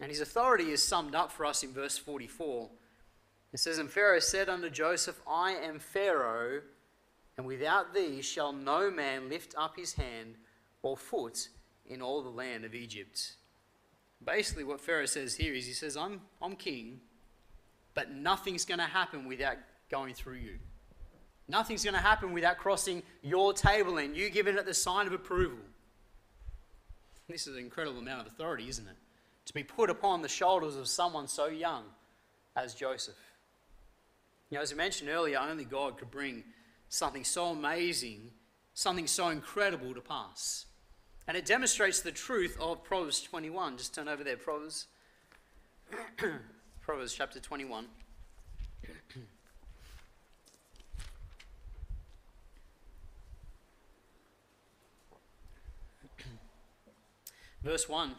And 0.00 0.10
his 0.10 0.20
authority 0.20 0.70
is 0.72 0.82
summed 0.82 1.14
up 1.14 1.32
for 1.32 1.46
us 1.46 1.62
in 1.62 1.72
verse 1.72 1.96
44. 1.96 2.68
It 3.52 3.60
says, 3.60 3.78
And 3.78 3.90
Pharaoh 3.90 4.18
said 4.18 4.48
unto 4.48 4.68
Joseph, 4.68 5.20
I 5.26 5.52
am 5.52 5.78
Pharaoh, 5.78 6.60
and 7.38 7.46
without 7.46 7.94
thee 7.94 8.20
shall 8.20 8.52
no 8.52 8.90
man 8.90 9.30
lift 9.30 9.54
up 9.56 9.76
his 9.76 9.94
hand 9.94 10.34
or 10.82 10.96
foot 10.96 11.48
in 11.88 12.02
all 12.02 12.22
the 12.22 12.30
land 12.30 12.64
of 12.64 12.74
Egypt. 12.74 13.34
Basically, 14.24 14.64
what 14.64 14.80
Pharaoh 14.80 15.06
says 15.06 15.34
here 15.34 15.54
is 15.54 15.66
he 15.66 15.72
says, 15.72 15.96
I'm, 15.96 16.20
I'm 16.40 16.56
king, 16.56 17.00
but 17.94 18.12
nothing's 18.12 18.64
going 18.64 18.78
to 18.78 18.84
happen 18.84 19.26
without 19.26 19.56
going 19.90 20.14
through 20.14 20.36
you. 20.36 20.58
Nothing's 21.48 21.84
going 21.84 21.94
to 21.94 22.00
happen 22.00 22.32
without 22.32 22.58
crossing 22.58 23.02
your 23.22 23.52
table 23.52 23.98
and 23.98 24.16
you 24.16 24.30
giving 24.30 24.56
it 24.56 24.66
the 24.66 24.74
sign 24.74 25.06
of 25.06 25.12
approval. 25.12 25.58
This 27.28 27.46
is 27.46 27.56
an 27.56 27.62
incredible 27.62 27.98
amount 27.98 28.22
of 28.22 28.26
authority, 28.28 28.68
isn't 28.68 28.86
it? 28.86 28.96
To 29.46 29.54
be 29.54 29.62
put 29.62 29.90
upon 29.90 30.22
the 30.22 30.28
shoulders 30.28 30.76
of 30.76 30.88
someone 30.88 31.28
so 31.28 31.46
young 31.46 31.84
as 32.56 32.74
Joseph. 32.74 33.14
You 34.50 34.56
know, 34.56 34.62
as 34.62 34.72
I 34.72 34.76
mentioned 34.76 35.10
earlier, 35.10 35.38
only 35.38 35.64
God 35.64 35.98
could 35.98 36.10
bring 36.10 36.44
something 36.88 37.24
so 37.24 37.46
amazing, 37.46 38.30
something 38.74 39.06
so 39.06 39.28
incredible 39.28 39.94
to 39.94 40.00
pass. 40.00 40.65
And 41.28 41.36
it 41.36 41.44
demonstrates 41.44 42.00
the 42.00 42.12
truth 42.12 42.56
of 42.60 42.84
Proverbs 42.84 43.20
21. 43.20 43.78
Just 43.78 43.94
turn 43.94 44.06
over 44.08 44.22
there, 44.22 44.36
Proverbs. 44.36 44.86
Proverbs 46.80 47.14
chapter 47.14 47.40
21. 47.40 47.86
Verse 57.64 57.88
1 57.88 58.14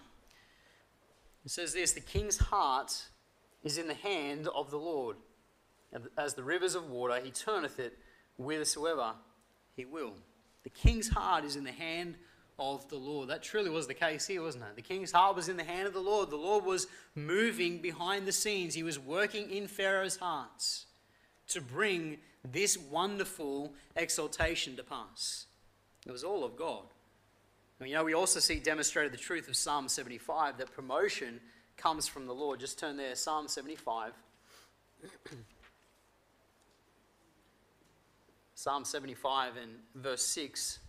it 1.47 1.51
says 1.51 1.71
this 1.71 1.93
The 1.93 2.01
king's 2.01 2.37
heart 2.37 3.05
is 3.63 3.77
in 3.77 3.87
the 3.87 3.93
hand 3.93 4.49
of 4.53 4.69
the 4.69 4.77
Lord. 4.77 5.15
As 6.17 6.33
the 6.33 6.43
rivers 6.43 6.75
of 6.75 6.89
water, 6.89 7.21
he 7.23 7.31
turneth 7.31 7.79
it 7.79 7.97
whithersoever 8.37 9.13
he 9.77 9.85
will. 9.85 10.15
The 10.63 10.69
king's 10.69 11.07
heart 11.07 11.45
is 11.45 11.55
in 11.55 11.63
the 11.63 11.71
hand 11.71 12.17
of 12.59 12.87
the 12.89 12.97
Lord. 12.97 13.29
That 13.29 13.43
truly 13.43 13.69
was 13.69 13.87
the 13.87 13.93
case 13.93 14.25
here, 14.25 14.41
wasn't 14.41 14.63
it? 14.63 14.75
The 14.75 14.81
king's 14.81 15.11
heart 15.11 15.35
was 15.35 15.49
in 15.49 15.57
the 15.57 15.63
hand 15.63 15.87
of 15.87 15.93
the 15.93 15.99
Lord. 15.99 16.29
The 16.29 16.37
Lord 16.37 16.65
was 16.65 16.87
moving 17.15 17.79
behind 17.79 18.25
the 18.25 18.31
scenes, 18.31 18.73
he 18.73 18.83
was 18.83 18.97
working 18.99 19.49
in 19.51 19.67
Pharaoh's 19.67 20.17
hearts 20.17 20.85
to 21.49 21.61
bring 21.61 22.17
this 22.51 22.77
wonderful 22.77 23.73
exaltation 23.95 24.75
to 24.75 24.83
pass. 24.83 25.45
It 26.05 26.11
was 26.11 26.23
all 26.23 26.43
of 26.43 26.55
God. 26.55 26.83
And, 27.79 27.89
You 27.89 27.95
know, 27.95 28.03
we 28.03 28.13
also 28.13 28.39
see 28.39 28.59
demonstrated 28.59 29.13
the 29.13 29.17
truth 29.17 29.47
of 29.47 29.55
Psalm 29.55 29.87
75 29.87 30.57
that 30.57 30.71
promotion 30.73 31.39
comes 31.77 32.07
from 32.07 32.25
the 32.25 32.33
Lord. 32.33 32.59
Just 32.59 32.79
turn 32.79 32.97
there, 32.97 33.15
Psalm 33.15 33.47
75. 33.47 34.13
Psalm 38.55 38.83
75 38.83 39.53
and 39.57 39.71
verse 39.95 40.25
6. 40.25 40.79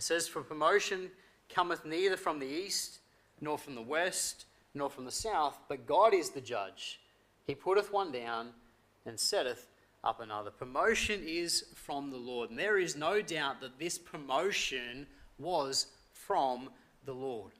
It 0.00 0.04
says, 0.04 0.26
For 0.26 0.40
promotion 0.40 1.10
cometh 1.50 1.84
neither 1.84 2.16
from 2.16 2.38
the 2.38 2.46
east, 2.46 3.00
nor 3.38 3.58
from 3.58 3.74
the 3.74 3.82
west, 3.82 4.46
nor 4.72 4.88
from 4.88 5.04
the 5.04 5.10
south, 5.10 5.58
but 5.68 5.86
God 5.86 6.14
is 6.14 6.30
the 6.30 6.40
judge. 6.40 7.00
He 7.46 7.54
putteth 7.54 7.92
one 7.92 8.10
down 8.10 8.54
and 9.04 9.20
setteth 9.20 9.66
up 10.02 10.22
another. 10.22 10.50
Promotion 10.50 11.20
is 11.22 11.66
from 11.74 12.08
the 12.08 12.16
Lord. 12.16 12.48
And 12.48 12.58
there 12.58 12.78
is 12.78 12.96
no 12.96 13.20
doubt 13.20 13.60
that 13.60 13.78
this 13.78 13.98
promotion 13.98 15.06
was 15.38 15.88
from 16.14 16.70
the 17.04 17.12
Lord. 17.12 17.52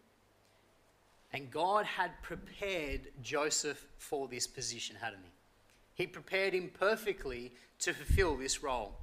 And 1.35 1.51
God 1.51 1.85
had 1.85 2.23
prepared 2.23 3.09
Joseph 3.21 3.87
for 3.99 4.29
this 4.29 4.47
position, 4.47 4.97
hadn't 4.99 5.25
he? 5.25 6.05
He 6.05 6.07
prepared 6.07 6.55
him 6.55 6.71
perfectly 6.73 7.53
to 7.81 7.93
fulfill 7.93 8.35
this 8.39 8.63
role. 8.63 8.95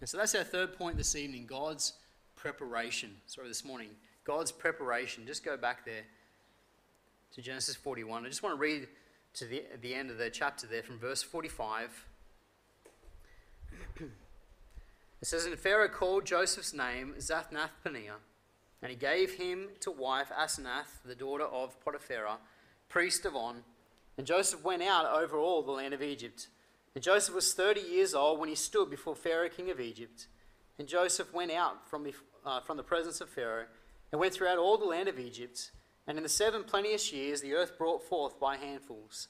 And 0.00 0.08
so 0.08 0.16
that's 0.16 0.34
our 0.34 0.42
third 0.42 0.78
point 0.78 0.96
this 0.96 1.14
evening 1.14 1.44
God's 1.44 1.92
preparation. 2.42 3.14
Sorry, 3.26 3.46
this 3.46 3.64
morning. 3.64 3.90
God's 4.24 4.50
preparation. 4.50 5.24
Just 5.28 5.44
go 5.44 5.56
back 5.56 5.84
there 5.84 6.02
to 7.36 7.40
Genesis 7.40 7.76
41. 7.76 8.26
I 8.26 8.28
just 8.28 8.42
want 8.42 8.56
to 8.56 8.60
read 8.60 8.88
to 9.34 9.44
the, 9.44 9.62
the 9.80 9.94
end 9.94 10.10
of 10.10 10.18
the 10.18 10.28
chapter 10.28 10.66
there 10.66 10.82
from 10.82 10.98
verse 10.98 11.22
45 11.22 12.04
it 14.00 14.10
says, 15.22 15.46
And 15.46 15.56
Pharaoh 15.56 15.88
called 15.88 16.26
Joseph's 16.26 16.74
name 16.74 17.14
Zaphnath-Paneah, 17.16 18.18
and 18.82 18.90
he 18.90 18.96
gave 18.96 19.34
him 19.34 19.68
to 19.78 19.92
wife 19.92 20.30
Asenath, 20.36 21.00
the 21.04 21.14
daughter 21.14 21.44
of 21.44 21.76
Potipherah, 21.84 22.38
priest 22.88 23.24
of 23.24 23.36
On. 23.36 23.62
And 24.18 24.26
Joseph 24.26 24.64
went 24.64 24.82
out 24.82 25.06
over 25.06 25.38
all 25.38 25.62
the 25.62 25.70
land 25.70 25.94
of 25.94 26.02
Egypt. 26.02 26.48
And 26.96 27.04
Joseph 27.04 27.36
was 27.36 27.54
thirty 27.54 27.80
years 27.80 28.14
old 28.14 28.40
when 28.40 28.48
he 28.48 28.56
stood 28.56 28.90
before 28.90 29.14
Pharaoh, 29.14 29.48
king 29.48 29.70
of 29.70 29.80
Egypt. 29.80 30.26
And 30.78 30.88
Joseph 30.88 31.32
went 31.32 31.52
out 31.52 31.88
from, 31.88 32.06
uh, 32.44 32.60
from 32.60 32.76
the 32.76 32.82
presence 32.82 33.20
of 33.20 33.28
Pharaoh 33.28 33.66
and 34.10 34.20
went 34.20 34.34
throughout 34.34 34.58
all 34.58 34.78
the 34.78 34.84
land 34.84 35.08
of 35.08 35.18
Egypt. 35.18 35.70
And 36.06 36.16
in 36.16 36.22
the 36.22 36.28
seven 36.28 36.64
plenteous 36.64 37.12
years, 37.12 37.40
the 37.40 37.54
earth 37.54 37.78
brought 37.78 38.02
forth 38.02 38.38
by 38.38 38.56
handfuls. 38.56 39.28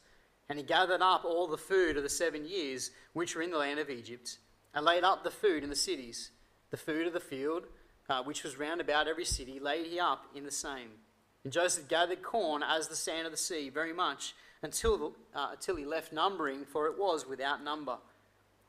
And 0.48 0.59
he 0.59 0.64
gathered 0.64 1.03
up 1.03 1.25
all 1.25 1.46
the 1.46 1.57
food 1.57 1.96
of 1.96 2.03
the 2.03 2.09
seven 2.09 2.44
years 2.44 2.90
which 3.12 3.37
were 3.37 3.42
in 3.42 3.51
the 3.51 3.59
land 3.59 3.79
of 3.79 3.90
Egypt, 3.90 4.38
and 4.75 4.85
laid 4.85 5.05
up 5.05 5.22
the 5.22 5.31
food 5.31 5.62
in 5.62 5.70
the 5.70 5.77
cities. 5.77 6.31
The 6.70 6.77
food 6.77 7.07
of 7.07 7.12
the 7.12 7.20
field, 7.20 7.64
uh, 8.09 8.22
which 8.22 8.42
was 8.42 8.59
round 8.59 8.81
about 8.81 9.07
every 9.07 9.25
city, 9.25 9.61
laid 9.61 9.87
he 9.87 10.01
up 10.01 10.27
in 10.35 10.44
the 10.44 10.51
same. 10.51 10.88
And 11.44 11.53
Joseph 11.53 11.88
gathered 11.88 12.22
corn 12.22 12.62
as 12.62 12.88
the 12.88 12.96
sand 12.96 13.27
of 13.27 13.33
the 13.33 13.38
sea, 13.38 13.68
very 13.68 13.92
much, 13.92 14.35
until, 14.62 15.14
uh, 15.35 15.48
until 15.53 15.77
he 15.77 15.85
left 15.85 16.12
numbering, 16.12 16.64
for 16.64 16.87
it 16.87 16.98
was 16.98 17.27
without 17.27 17.62
number. 17.62 17.98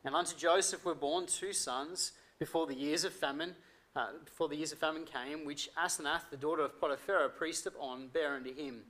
And 0.04 0.16
unto 0.16 0.36
Joseph 0.36 0.84
were 0.84 0.96
born 0.96 1.26
two 1.26 1.54
sons 1.54 2.14
before 2.40 2.68
the 2.68 2.76
years 2.76 3.04
of 3.04 3.14
famine, 3.14 3.56
uh, 3.96 4.08
before 4.26 4.50
the 4.50 4.56
years 4.56 4.72
of 4.72 4.80
famine 4.80 5.06
came, 5.06 5.46
which 5.46 5.70
Asenath, 5.78 6.30
the 6.30 6.38
daughter 6.38 6.64
of 6.64 6.80
Potipherah, 6.80 7.30
priest 7.30 7.66
of 7.66 7.76
On, 7.80 8.08
bare 8.08 8.36
unto 8.36 8.54
him. 8.54 8.82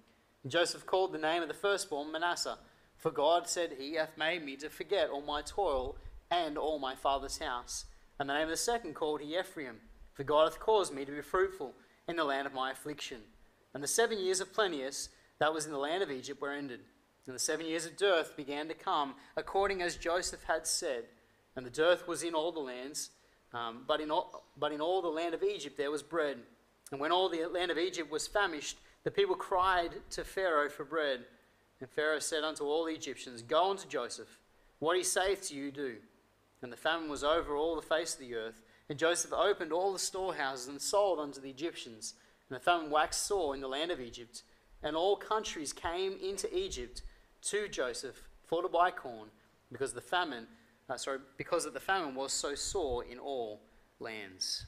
And 0.44 0.52
Joseph 0.52 0.86
called 0.86 1.14
the 1.14 1.18
name 1.18 1.42
of 1.42 1.48
the 1.48 1.54
firstborn 1.54 2.12
Manasseh, 2.12 2.58
for 2.98 3.12
God 3.12 3.48
said, 3.48 3.76
He 3.78 3.96
hath 3.96 4.18
made 4.18 4.44
me 4.46 4.56
to 4.58 4.70
forget 4.70 5.10
all 5.10 5.22
my 5.22 5.42
toil 5.42 5.98
and 6.32 6.58
all 6.58 6.80
my 6.80 6.96
father's 6.96 7.38
house. 7.38 7.86
And 8.20 8.30
the 8.30 8.34
name 8.34 8.44
of 8.44 8.50
the 8.50 8.58
second 8.58 8.94
called 8.94 9.22
he 9.22 9.38
Ephraim, 9.38 9.78
for 10.14 10.24
God 10.24 10.46
hath 10.46 10.60
caused 10.60 10.94
me 10.94 11.04
to 11.06 11.12
be 11.12 11.22
fruitful 11.22 11.74
in 12.08 12.16
the 12.16 12.24
land 12.24 12.48
of 12.48 12.54
my 12.54 12.72
affliction. 12.72 13.22
And 13.74 13.84
the 13.84 13.88
seven 13.88 14.20
years 14.20 14.40
of 14.40 14.54
plenteous 14.54 15.10
that 15.40 15.54
was 15.54 15.66
in 15.66 15.72
the 15.72 15.78
land 15.78 16.04
of 16.04 16.12
Egypt 16.12 16.42
were 16.42 16.52
ended. 16.52 16.82
And 17.26 17.36
the 17.36 17.40
seven 17.40 17.66
years 17.66 17.86
of 17.86 17.98
dearth 17.98 18.36
began 18.36 18.68
to 18.68 18.74
come, 18.74 19.16
according 19.36 19.82
as 19.82 19.96
Joseph 19.96 20.44
had 20.44 20.68
said. 20.68 21.06
And 21.56 21.66
the 21.66 21.72
dearth 21.72 22.08
was 22.08 22.24
in 22.24 22.34
all 22.34 22.52
the 22.52 22.60
lands, 22.60 23.12
um, 23.54 23.84
but, 23.88 24.02
in 24.02 24.12
all, 24.12 24.44
but 24.58 24.72
in 24.72 24.82
all 24.82 25.02
the 25.02 25.08
land 25.08 25.34
of 25.34 25.44
Egypt 25.44 25.78
there 25.78 25.92
was 25.92 26.04
bread. 26.04 26.38
And 26.92 27.00
when 27.00 27.12
all 27.12 27.30
the 27.30 27.46
land 27.46 27.72
of 27.72 27.78
Egypt 27.78 28.12
was 28.12 28.28
famished, 28.28 28.78
the 29.04 29.12
people 29.12 29.36
cried 29.36 29.92
to 30.12 30.24
Pharaoh 30.24 30.70
for 30.70 30.86
bread. 30.86 31.22
And 31.80 31.90
Pharaoh 31.90 32.20
said 32.20 32.44
unto 32.44 32.64
all 32.64 32.86
the 32.86 32.94
Egyptians, 32.94 33.42
Go 33.42 33.70
unto 33.72 33.88
Joseph, 33.88 34.40
what 34.80 34.98
he 34.98 35.04
saith 35.04 35.50
to 35.50 35.56
you, 35.56 35.72
do. 35.72 35.96
And 36.62 36.72
the 36.72 36.78
famine 36.78 37.10
was 37.10 37.24
over 37.24 37.56
all 37.56 37.76
the 37.76 37.82
face 37.82 38.14
of 38.14 38.22
the 38.22 38.36
earth. 38.36 38.62
And 38.90 38.98
Joseph 38.98 39.34
opened 39.34 39.74
all 39.74 39.92
the 39.92 40.00
storehouses 40.00 40.68
and 40.68 40.82
sold 40.82 41.20
unto 41.20 41.42
the 41.42 41.50
Egyptians. 41.50 42.14
And 42.50 42.56
the 42.56 42.64
famine 42.64 42.90
waxed 42.90 43.26
sore 43.26 43.54
in 43.54 43.62
the 43.62 43.68
land 43.68 43.92
of 43.92 44.00
Egypt. 44.00 44.44
And 44.82 44.96
all 44.96 45.16
countries 45.16 45.74
came 45.74 46.18
into 46.22 46.54
Egypt 46.56 47.02
to 47.44 47.68
Joseph 47.68 48.30
for 48.46 48.62
to 48.62 48.68
buy 48.68 48.92
corn, 48.92 49.30
because 49.72 49.94
the 49.94 50.02
famine, 50.02 50.48
uh, 50.90 50.98
sorry, 50.98 51.20
because 51.38 51.66
of 51.66 51.74
the 51.74 51.80
famine 51.80 52.16
was 52.16 52.34
so 52.34 52.56
sore 52.56 53.04
in 53.06 53.20
all 53.20 53.62
lands. 54.00 54.66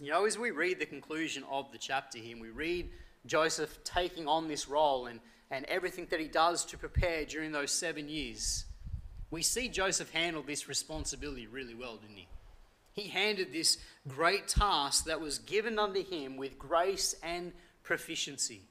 You 0.00 0.10
know, 0.10 0.24
as 0.24 0.38
we 0.38 0.50
read 0.50 0.80
the 0.80 0.86
conclusion 0.86 1.44
of 1.50 1.70
the 1.72 1.78
chapter 1.78 2.18
here, 2.18 2.36
we 2.40 2.50
read 2.50 2.90
Joseph 3.26 3.78
taking 3.84 4.26
on 4.26 4.48
this 4.48 4.68
role 4.68 5.06
and, 5.06 5.20
and 5.50 5.64
everything 5.66 6.06
that 6.10 6.20
he 6.20 6.28
does 6.28 6.64
to 6.66 6.78
prepare 6.78 7.24
during 7.24 7.52
those 7.52 7.70
seven 7.70 8.08
years, 8.08 8.64
we 9.30 9.42
see 9.42 9.68
Joseph 9.68 10.10
handle 10.10 10.42
this 10.42 10.68
responsibility 10.68 11.46
really 11.46 11.74
well, 11.74 11.96
didn't 11.96 12.16
he? 12.16 12.28
He 12.92 13.08
handed 13.08 13.52
this 13.52 13.78
great 14.08 14.48
task 14.48 15.04
that 15.04 15.20
was 15.20 15.38
given 15.38 15.78
unto 15.78 16.04
him 16.04 16.36
with 16.36 16.58
grace 16.58 17.14
and 17.22 17.52
proficiency. 17.82 18.62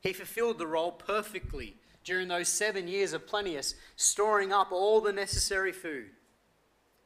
He 0.00 0.12
fulfilled 0.12 0.58
the 0.58 0.66
role 0.66 0.92
perfectly 0.92 1.76
during 2.04 2.28
those 2.28 2.48
seven 2.48 2.88
years 2.88 3.12
of 3.12 3.26
plenteous, 3.26 3.74
storing 3.96 4.52
up 4.52 4.72
all 4.72 5.00
the 5.00 5.12
necessary 5.12 5.72
food. 5.72 6.06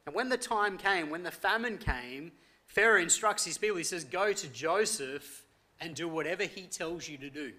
And 0.05 0.15
when 0.15 0.29
the 0.29 0.37
time 0.37 0.77
came, 0.77 1.09
when 1.09 1.23
the 1.23 1.31
famine 1.31 1.77
came, 1.77 2.31
Pharaoh 2.67 3.01
instructs 3.01 3.45
his 3.45 3.57
people, 3.57 3.77
he 3.77 3.83
says, 3.83 4.03
Go 4.03 4.33
to 4.33 4.47
Joseph 4.47 5.45
and 5.79 5.95
do 5.95 6.07
whatever 6.07 6.43
he 6.43 6.63
tells 6.63 7.07
you 7.07 7.17
to 7.17 7.29
do. 7.29 7.53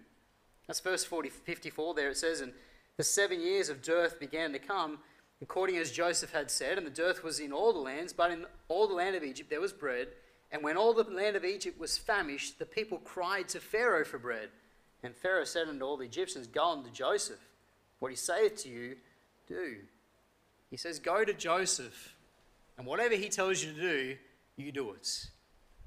That's 0.66 0.80
verse 0.80 1.04
40, 1.04 1.28
54 1.28 1.94
there. 1.94 2.10
It 2.10 2.16
says, 2.16 2.40
And 2.40 2.52
the 2.96 3.04
seven 3.04 3.40
years 3.40 3.68
of 3.68 3.82
dearth 3.82 4.18
began 4.18 4.52
to 4.52 4.58
come, 4.58 4.98
according 5.42 5.76
as 5.76 5.92
Joseph 5.92 6.32
had 6.32 6.50
said, 6.50 6.78
and 6.78 6.86
the 6.86 6.90
dearth 6.90 7.22
was 7.22 7.40
in 7.40 7.52
all 7.52 7.72
the 7.72 7.78
lands, 7.78 8.12
but 8.12 8.30
in 8.30 8.46
all 8.68 8.88
the 8.88 8.94
land 8.94 9.16
of 9.16 9.24
Egypt 9.24 9.50
there 9.50 9.60
was 9.60 9.72
bread. 9.72 10.08
And 10.50 10.62
when 10.62 10.76
all 10.76 10.94
the 10.94 11.02
land 11.04 11.36
of 11.36 11.44
Egypt 11.44 11.78
was 11.78 11.98
famished, 11.98 12.58
the 12.58 12.66
people 12.66 12.98
cried 12.98 13.48
to 13.48 13.60
Pharaoh 13.60 14.04
for 14.04 14.18
bread. 14.18 14.48
And 15.02 15.14
Pharaoh 15.14 15.44
said 15.44 15.68
unto 15.68 15.84
all 15.84 15.96
the 15.96 16.04
Egyptians, 16.04 16.46
Go 16.46 16.70
unto 16.70 16.90
Joseph. 16.90 17.40
What 17.98 18.10
he 18.10 18.16
saith 18.16 18.62
to 18.62 18.68
you, 18.68 18.96
do. 19.48 19.76
He 20.70 20.76
says, 20.76 20.98
Go 20.98 21.24
to 21.24 21.32
Joseph, 21.32 22.14
and 22.76 22.86
whatever 22.86 23.14
he 23.14 23.28
tells 23.28 23.62
you 23.62 23.72
to 23.72 23.80
do, 23.80 24.16
you 24.56 24.72
do 24.72 24.90
it. 24.92 25.26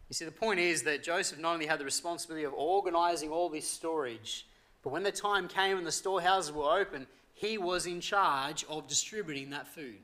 You 0.09 0.13
see, 0.13 0.25
the 0.25 0.31
point 0.31 0.59
is 0.59 0.83
that 0.83 1.03
Joseph 1.03 1.39
not 1.39 1.53
only 1.53 1.67
had 1.67 1.79
the 1.79 1.85
responsibility 1.85 2.45
of 2.45 2.53
organizing 2.53 3.29
all 3.29 3.49
this 3.49 3.67
storage, 3.67 4.47
but 4.83 4.91
when 4.91 5.03
the 5.03 5.11
time 5.11 5.47
came 5.47 5.77
and 5.77 5.85
the 5.85 5.91
storehouses 5.91 6.51
were 6.51 6.79
open, 6.79 7.05
he 7.33 7.57
was 7.57 7.85
in 7.85 8.01
charge 8.01 8.65
of 8.69 8.87
distributing 8.87 9.51
that 9.51 9.67
food. 9.67 9.99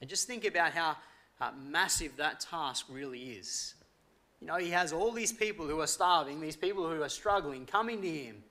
And 0.00 0.08
just 0.08 0.26
think 0.26 0.44
about 0.44 0.72
how 0.72 0.96
uh, 1.40 1.50
massive 1.62 2.16
that 2.16 2.40
task 2.40 2.86
really 2.88 3.20
is. 3.20 3.74
You 4.40 4.46
know, 4.46 4.56
he 4.56 4.70
has 4.70 4.92
all 4.92 5.12
these 5.12 5.32
people 5.32 5.66
who 5.66 5.80
are 5.80 5.86
starving, 5.86 6.40
these 6.40 6.56
people 6.56 6.88
who 6.88 7.02
are 7.02 7.08
struggling 7.08 7.66
coming 7.66 8.00
to 8.00 8.08
him, 8.08 8.42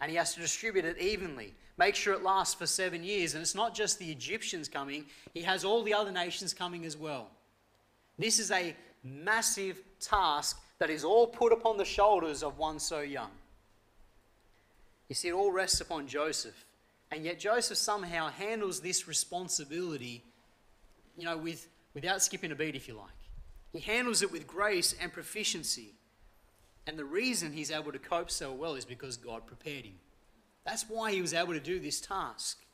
and 0.00 0.10
he 0.10 0.16
has 0.16 0.34
to 0.34 0.40
distribute 0.40 0.84
it 0.84 0.98
evenly, 0.98 1.54
make 1.78 1.94
sure 1.94 2.14
it 2.14 2.22
lasts 2.22 2.54
for 2.54 2.66
seven 2.66 3.04
years. 3.04 3.34
And 3.34 3.42
it's 3.42 3.54
not 3.54 3.74
just 3.74 3.98
the 3.98 4.10
Egyptians 4.10 4.68
coming, 4.68 5.06
he 5.34 5.42
has 5.42 5.64
all 5.64 5.82
the 5.82 5.94
other 5.94 6.12
nations 6.12 6.52
coming 6.52 6.84
as 6.84 6.96
well. 6.96 7.28
This 8.18 8.38
is 8.38 8.50
a 8.50 8.74
massive 9.04 9.80
task 10.00 10.60
that 10.78 10.90
is 10.90 11.04
all 11.04 11.26
put 11.26 11.52
upon 11.52 11.76
the 11.76 11.84
shoulders 11.84 12.42
of 12.42 12.58
one 12.58 12.78
so 12.78 13.00
young. 13.00 13.30
You 15.08 15.14
see, 15.14 15.28
it 15.28 15.32
all 15.32 15.52
rests 15.52 15.80
upon 15.80 16.08
Joseph. 16.08 16.64
And 17.12 17.24
yet, 17.24 17.38
Joseph 17.38 17.78
somehow 17.78 18.30
handles 18.30 18.80
this 18.80 19.06
responsibility, 19.06 20.24
you 21.16 21.24
know, 21.24 21.36
with, 21.36 21.68
without 21.94 22.20
skipping 22.20 22.50
a 22.50 22.56
beat, 22.56 22.74
if 22.74 22.88
you 22.88 22.94
like. 22.94 23.15
He 23.76 23.82
handles 23.82 24.22
it 24.22 24.32
with 24.32 24.46
grace 24.46 24.94
and 24.98 25.12
proficiency. 25.12 25.92
And 26.86 26.98
the 26.98 27.04
reason 27.04 27.52
he's 27.52 27.70
able 27.70 27.92
to 27.92 27.98
cope 27.98 28.30
so 28.30 28.50
well 28.50 28.74
is 28.74 28.86
because 28.86 29.18
God 29.18 29.46
prepared 29.46 29.84
him. 29.84 29.98
That's 30.64 30.88
why 30.88 31.12
he 31.12 31.20
was 31.20 31.34
able 31.34 31.52
to 31.52 31.60
do 31.60 31.78
this 31.78 32.00
task. 32.00 32.64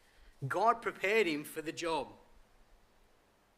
God 0.46 0.80
prepared 0.80 1.26
him 1.26 1.42
for 1.42 1.60
the 1.60 1.72
job. 1.72 2.06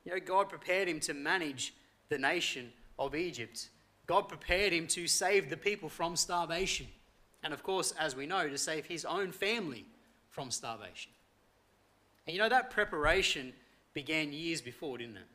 You 0.06 0.12
know, 0.12 0.20
God 0.24 0.48
prepared 0.48 0.88
him 0.88 1.00
to 1.00 1.12
manage 1.12 1.74
the 2.08 2.16
nation 2.16 2.72
of 2.98 3.14
Egypt. 3.14 3.68
God 4.06 4.22
prepared 4.22 4.72
him 4.72 4.86
to 4.88 5.06
save 5.06 5.50
the 5.50 5.56
people 5.58 5.90
from 5.90 6.16
starvation. 6.16 6.86
And 7.42 7.52
of 7.52 7.62
course, 7.62 7.92
as 8.00 8.16
we 8.16 8.24
know, 8.24 8.48
to 8.48 8.56
save 8.56 8.86
his 8.86 9.04
own 9.04 9.32
family 9.32 9.84
from 10.30 10.50
starvation. 10.50 11.12
And 12.26 12.34
you 12.34 12.40
know, 12.40 12.48
that 12.48 12.70
preparation 12.70 13.52
began 13.92 14.32
years 14.32 14.62
before, 14.62 14.96
didn't 14.96 15.18
it? 15.18 15.26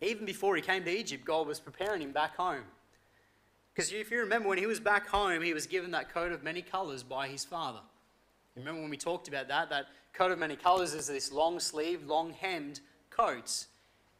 Even 0.00 0.24
before 0.24 0.56
he 0.56 0.62
came 0.62 0.84
to 0.84 0.90
Egypt, 0.90 1.24
God 1.24 1.46
was 1.46 1.60
preparing 1.60 2.02
him 2.02 2.12
back 2.12 2.36
home. 2.36 2.64
Because 3.74 3.92
if 3.92 4.10
you 4.10 4.20
remember, 4.20 4.48
when 4.48 4.58
he 4.58 4.66
was 4.66 4.80
back 4.80 5.08
home, 5.08 5.42
he 5.42 5.54
was 5.54 5.66
given 5.66 5.90
that 5.92 6.12
coat 6.12 6.32
of 6.32 6.42
many 6.42 6.62
colors 6.62 7.02
by 7.02 7.28
his 7.28 7.44
father. 7.44 7.80
Remember 8.56 8.80
when 8.80 8.90
we 8.90 8.96
talked 8.96 9.28
about 9.28 9.48
that? 9.48 9.70
That 9.70 9.86
coat 10.12 10.32
of 10.32 10.38
many 10.38 10.56
colors 10.56 10.94
is 10.94 11.06
this 11.06 11.30
long 11.30 11.60
sleeved, 11.60 12.06
long 12.06 12.32
hemmed 12.32 12.80
coat 13.10 13.66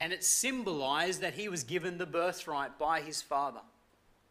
and 0.01 0.13
it 0.13 0.25
symbolized 0.25 1.21
that 1.21 1.35
he 1.35 1.49
was 1.49 1.65
given 1.65 1.99
the 1.99 2.07
birthright 2.07 2.79
by 2.79 3.01
his 3.01 3.21
father, 3.21 3.61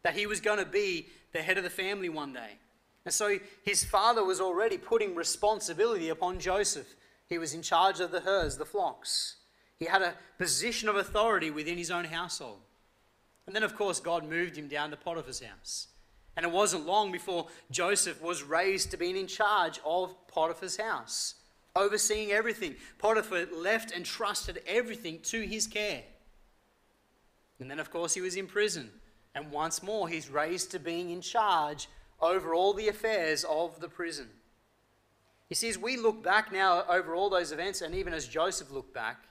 that 0.02 0.16
he 0.16 0.26
was 0.26 0.40
going 0.40 0.58
to 0.58 0.64
be 0.64 1.08
the 1.32 1.42
head 1.42 1.58
of 1.58 1.64
the 1.64 1.70
family 1.70 2.08
one 2.08 2.32
day. 2.32 2.58
And 3.04 3.12
so 3.12 3.38
his 3.62 3.84
father 3.84 4.24
was 4.24 4.40
already 4.40 4.78
putting 4.78 5.14
responsibility 5.14 6.08
upon 6.08 6.40
Joseph. 6.40 6.94
He 7.28 7.38
was 7.38 7.54
in 7.54 7.62
charge 7.62 8.00
of 8.00 8.10
the 8.10 8.20
herds, 8.20 8.56
the 8.56 8.64
flocks. 8.64 9.36
He 9.78 9.86
had 9.86 10.02
a 10.02 10.14
position 10.38 10.88
of 10.88 10.96
authority 10.96 11.50
within 11.50 11.78
his 11.78 11.90
own 11.90 12.04
household. 12.04 12.60
And 13.46 13.54
then, 13.54 13.62
of 13.62 13.76
course, 13.76 14.00
God 14.00 14.28
moved 14.28 14.56
him 14.56 14.68
down 14.68 14.90
to 14.90 14.96
Potiphar's 14.96 15.40
house. 15.40 15.88
And 16.36 16.44
it 16.44 16.52
wasn't 16.52 16.86
long 16.86 17.10
before 17.10 17.46
Joseph 17.70 18.22
was 18.22 18.42
raised 18.42 18.90
to 18.90 18.96
being 18.96 19.16
in 19.16 19.26
charge 19.26 19.80
of 19.84 20.14
Potiphar's 20.28 20.76
house 20.76 21.34
overseeing 21.78 22.32
everything. 22.32 22.76
Potiphar 22.98 23.46
left 23.54 23.92
and 23.92 24.04
trusted 24.04 24.60
everything 24.66 25.20
to 25.20 25.40
his 25.40 25.66
care. 25.66 26.02
And 27.60 27.70
then, 27.70 27.80
of 27.80 27.90
course, 27.90 28.14
he 28.14 28.20
was 28.20 28.36
in 28.36 28.46
prison. 28.46 28.90
And 29.34 29.50
once 29.50 29.82
more, 29.82 30.08
he's 30.08 30.28
raised 30.28 30.70
to 30.72 30.78
being 30.78 31.10
in 31.10 31.20
charge 31.20 31.88
over 32.20 32.54
all 32.54 32.72
the 32.72 32.88
affairs 32.88 33.44
of 33.48 33.80
the 33.80 33.88
prison. 33.88 34.28
You 35.48 35.56
see, 35.56 35.68
as 35.68 35.78
we 35.78 35.96
look 35.96 36.22
back 36.22 36.52
now 36.52 36.84
over 36.88 37.14
all 37.14 37.30
those 37.30 37.52
events, 37.52 37.80
and 37.80 37.94
even 37.94 38.12
as 38.12 38.26
Joseph 38.26 38.70
looked 38.70 38.92
back, 38.92 39.24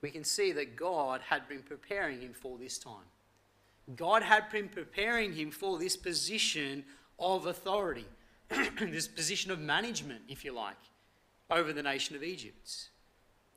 we 0.00 0.10
can 0.10 0.24
see 0.24 0.52
that 0.52 0.76
God 0.76 1.20
had 1.28 1.48
been 1.48 1.62
preparing 1.62 2.20
him 2.20 2.32
for 2.32 2.56
this 2.58 2.78
time. 2.78 3.06
God 3.96 4.22
had 4.22 4.50
been 4.50 4.68
preparing 4.68 5.32
him 5.32 5.50
for 5.50 5.78
this 5.78 5.96
position 5.96 6.84
of 7.18 7.46
authority, 7.46 8.06
this 8.80 9.08
position 9.08 9.50
of 9.50 9.58
management, 9.58 10.22
if 10.28 10.44
you 10.44 10.52
like 10.52 10.76
over 11.50 11.72
the 11.72 11.82
nation 11.82 12.14
of 12.14 12.22
Egypt. 12.22 12.90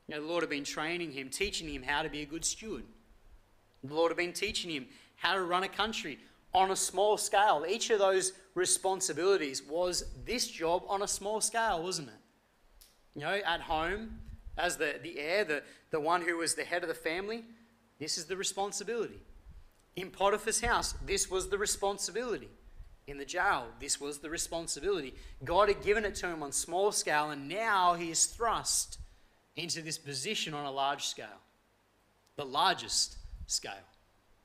You 0.08 0.15
know, 0.15 0.21
the 0.21 0.27
Lord 0.27 0.43
had 0.43 0.49
been 0.49 0.63
training 0.63 1.12
him, 1.12 1.30
teaching 1.30 1.69
him 1.69 1.84
how 1.84 2.01
to 2.01 2.10
be 2.10 2.21
a 2.21 2.25
good 2.25 2.45
steward. 2.45 2.86
The 3.84 3.93
Lord 3.93 4.12
had 4.12 4.17
been 4.17 4.34
teaching 4.34 4.71
him 4.71 4.88
how 5.17 5.36
to 5.36 5.41
run 5.41 5.63
a 5.63 5.69
country 5.69 6.19
on 6.54 6.71
a 6.71 6.75
small 6.75 7.17
scale. 7.17 7.65
Each 7.67 7.89
of 7.89 7.99
those 7.99 8.34
responsibilities 8.56 9.63
was 9.63 10.06
this 10.25 10.47
job 10.47 10.84
on 10.88 11.01
a 11.01 11.08
small 11.08 11.41
scale, 11.41 11.84
wasn't 11.84 12.10
it? 12.10 12.13
You 13.15 13.21
know, 13.21 13.39
at 13.45 13.62
home, 13.62 14.19
as 14.58 14.78
the, 14.78 15.00
the 15.02 15.20
heir, 15.20 15.44
the, 15.44 15.64
the 15.92 16.00
one 16.00 16.22
who 16.22 16.38
was 16.38 16.56
the 16.56 16.64
head 16.64 16.84
of 16.84 16.90
the 16.90 16.96
family, 16.96 17.44
this 18.00 18.18
is 18.18 18.26
the 18.26 18.38
responsibility. 18.38 19.22
In 19.96 20.10
Potiphar's 20.10 20.62
house, 20.62 20.94
this 21.06 21.30
was 21.30 21.50
the 21.50 21.58
responsibility. 21.58 22.50
in 23.08 23.18
the 23.18 23.26
jail. 23.26 23.68
This 23.80 24.00
was 24.00 24.20
the 24.20 24.30
responsibility. 24.30 25.14
God 25.44 25.68
had 25.68 25.84
given 25.84 26.06
it 26.06 26.16
to 26.16 26.28
him 26.28 26.44
on 26.44 26.52
small 26.52 26.92
scale, 26.92 27.30
and 27.30 27.48
now 27.48 27.94
he 27.94 28.10
is 28.10 28.26
thrust 28.26 29.00
into 29.56 29.82
this 29.82 29.98
position 29.98 30.54
on 30.54 30.66
a 30.66 30.72
large 30.72 31.06
scale, 31.06 31.42
the 32.38 32.46
largest 32.46 33.18
scale, 33.48 33.74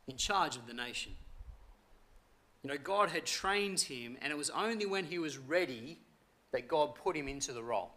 in 0.08 0.16
charge 0.16 0.56
of 0.56 0.66
the 0.66 0.74
nation. 0.74 1.12
You 2.62 2.70
know, 2.70 2.78
God 2.82 3.10
had 3.10 3.24
trained 3.24 3.80
him, 3.80 4.16
and 4.20 4.32
it 4.32 4.36
was 4.36 4.50
only 4.50 4.86
when 4.86 5.04
he 5.04 5.18
was 5.18 5.38
ready 5.38 5.98
that 6.52 6.66
God 6.66 6.94
put 6.96 7.16
him 7.16 7.28
into 7.28 7.52
the 7.52 7.62
role. 7.62 7.92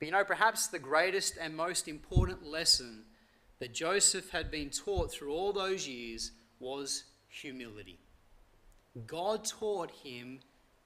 But 0.00 0.06
you 0.06 0.12
know, 0.12 0.24
perhaps 0.24 0.66
the 0.66 0.78
greatest 0.78 1.36
and 1.38 1.54
most 1.54 1.86
important 1.86 2.44
lesson 2.44 3.04
that 3.58 3.74
Joseph 3.74 4.30
had 4.30 4.50
been 4.50 4.70
taught 4.70 5.12
through 5.12 5.32
all 5.32 5.52
those 5.52 5.86
years 5.86 6.32
was 6.58 7.04
humility. 7.28 8.00
God 9.06 9.44
taught 9.44 9.90
him 10.02 10.40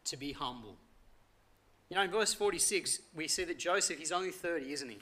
to 0.07 0.17
be 0.17 0.33
humble. 0.33 0.77
You 1.89 1.97
know, 1.97 2.03
in 2.03 2.11
verse 2.11 2.35
46, 2.35 3.01
we 3.15 3.29
see 3.29 3.45
that 3.45 3.59
Joseph, 3.59 3.99
he's 3.99 4.11
only 4.11 4.33
30, 4.33 4.73
isn't 4.73 4.91
he? 4.91 4.99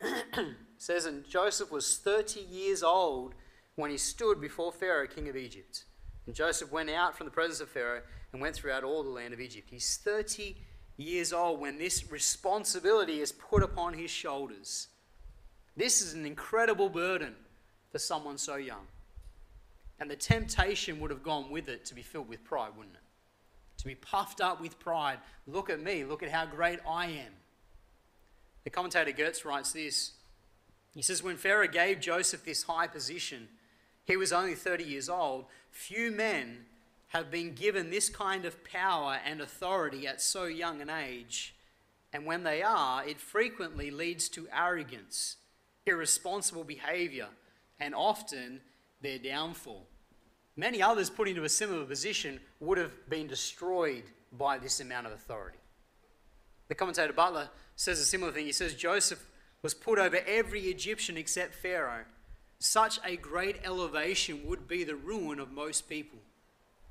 says, 0.78 1.06
and 1.06 1.28
Joseph 1.28 1.72
was 1.72 1.98
30 1.98 2.40
years 2.40 2.84
old 2.84 3.34
when 3.74 3.90
he 3.90 3.98
stood 3.98 4.40
before 4.40 4.70
Pharaoh, 4.70 5.08
king 5.08 5.28
of 5.28 5.36
Egypt. 5.36 5.84
And 6.26 6.34
Joseph 6.34 6.70
went 6.70 6.90
out 6.90 7.16
from 7.16 7.26
the 7.26 7.32
presence 7.32 7.60
of 7.60 7.68
Pharaoh 7.68 8.02
and 8.32 8.40
went 8.40 8.54
throughout 8.54 8.84
all 8.84 9.02
the 9.02 9.10
land 9.10 9.34
of 9.34 9.40
Egypt. 9.40 9.68
He's 9.70 9.96
30 9.96 10.56
years 10.96 11.32
old 11.32 11.60
when 11.60 11.78
this 11.78 12.10
responsibility 12.10 13.20
is 13.20 13.32
put 13.32 13.62
upon 13.62 13.94
his 13.94 14.10
shoulders. 14.10 14.88
This 15.76 16.00
is 16.00 16.14
an 16.14 16.24
incredible 16.24 16.88
burden 16.88 17.34
for 17.92 17.98
someone 17.98 18.38
so 18.38 18.56
young. 18.56 18.86
And 19.98 20.10
the 20.10 20.16
temptation 20.16 21.00
would 21.00 21.10
have 21.10 21.22
gone 21.22 21.50
with 21.50 21.68
it 21.68 21.84
to 21.86 21.94
be 21.94 22.02
filled 22.02 22.28
with 22.28 22.44
pride, 22.44 22.70
wouldn't 22.76 22.94
it? 22.94 23.02
To 23.78 23.86
be 23.86 23.94
puffed 23.94 24.40
up 24.40 24.60
with 24.60 24.78
pride. 24.78 25.18
Look 25.46 25.70
at 25.70 25.80
me, 25.80 26.04
look 26.04 26.22
at 26.22 26.30
how 26.30 26.46
great 26.46 26.80
I 26.88 27.06
am. 27.06 27.32
The 28.64 28.70
commentator 28.70 29.12
Gertz 29.12 29.44
writes 29.44 29.72
this. 29.72 30.12
He 30.94 31.02
says, 31.02 31.22
When 31.22 31.36
Pharaoh 31.36 31.68
gave 31.68 32.00
Joseph 32.00 32.44
this 32.44 32.64
high 32.64 32.86
position, 32.86 33.48
he 34.04 34.16
was 34.16 34.32
only 34.32 34.54
30 34.54 34.84
years 34.84 35.08
old. 35.08 35.46
Few 35.70 36.10
men 36.10 36.64
have 37.08 37.30
been 37.30 37.54
given 37.54 37.90
this 37.90 38.08
kind 38.08 38.44
of 38.44 38.64
power 38.64 39.18
and 39.24 39.40
authority 39.40 40.06
at 40.06 40.20
so 40.20 40.44
young 40.44 40.80
an 40.80 40.90
age. 40.90 41.54
And 42.12 42.26
when 42.26 42.44
they 42.44 42.62
are, 42.62 43.06
it 43.06 43.20
frequently 43.20 43.90
leads 43.90 44.28
to 44.30 44.48
arrogance, 44.54 45.36
irresponsible 45.86 46.64
behavior, 46.64 47.28
and 47.78 47.94
often 47.94 48.60
their 49.02 49.18
downfall. 49.18 49.86
Many 50.56 50.82
others 50.82 51.10
put 51.10 51.28
into 51.28 51.44
a 51.44 51.48
similar 51.48 51.84
position 51.84 52.40
would 52.60 52.78
have 52.78 53.08
been 53.08 53.26
destroyed 53.26 54.04
by 54.32 54.58
this 54.58 54.80
amount 54.80 55.06
of 55.06 55.12
authority. 55.12 55.58
The 56.68 56.74
commentator 56.74 57.12
Butler 57.12 57.50
says 57.76 58.00
a 58.00 58.04
similar 58.04 58.32
thing. 58.32 58.46
He 58.46 58.52
says 58.52 58.74
Joseph 58.74 59.24
was 59.62 59.74
put 59.74 59.98
over 59.98 60.18
every 60.26 60.62
Egyptian 60.62 61.16
except 61.16 61.54
Pharaoh. 61.54 62.04
Such 62.58 62.98
a 63.04 63.16
great 63.16 63.56
elevation 63.64 64.46
would 64.46 64.66
be 64.66 64.82
the 64.82 64.96
ruin 64.96 65.38
of 65.38 65.52
most 65.52 65.88
people. 65.88 66.18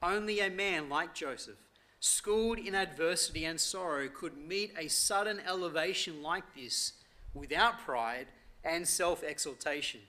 Only 0.06 0.40
a 0.40 0.52
man 0.52 0.88
like 0.88 1.16
Joseph, 1.16 1.58
schooled 2.00 2.60
in 2.60 2.76
adversity 2.76 3.44
and 3.46 3.60
sorrow, 3.60 4.08
could 4.08 4.38
meet 4.38 4.72
a 4.78 4.88
sudden 4.88 5.40
elevation 5.40 6.22
like 6.22 6.44
this 6.56 6.94
without 7.34 7.80
pride 7.80 8.28
and 8.64 8.88
self 8.88 9.24
exaltation. 9.24 10.02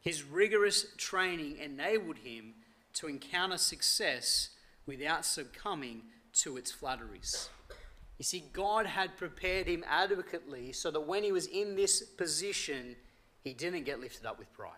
His 0.00 0.22
rigorous 0.22 0.86
training 0.96 1.58
enabled 1.58 2.18
him 2.18 2.54
to 2.94 3.08
encounter 3.08 3.58
success 3.58 4.50
without 4.86 5.26
succumbing 5.26 6.04
to 6.32 6.56
its 6.56 6.72
flatteries. 6.72 7.50
You 8.16 8.24
see, 8.24 8.44
God 8.54 8.86
had 8.86 9.18
prepared 9.18 9.66
him 9.66 9.84
adequately 9.86 10.72
so 10.72 10.90
that 10.90 11.00
when 11.02 11.22
he 11.22 11.32
was 11.32 11.46
in 11.46 11.76
this 11.76 12.00
position, 12.02 12.96
he 13.44 13.52
didn't 13.52 13.84
get 13.84 14.00
lifted 14.00 14.24
up 14.24 14.38
with 14.38 14.50
pride. 14.54 14.72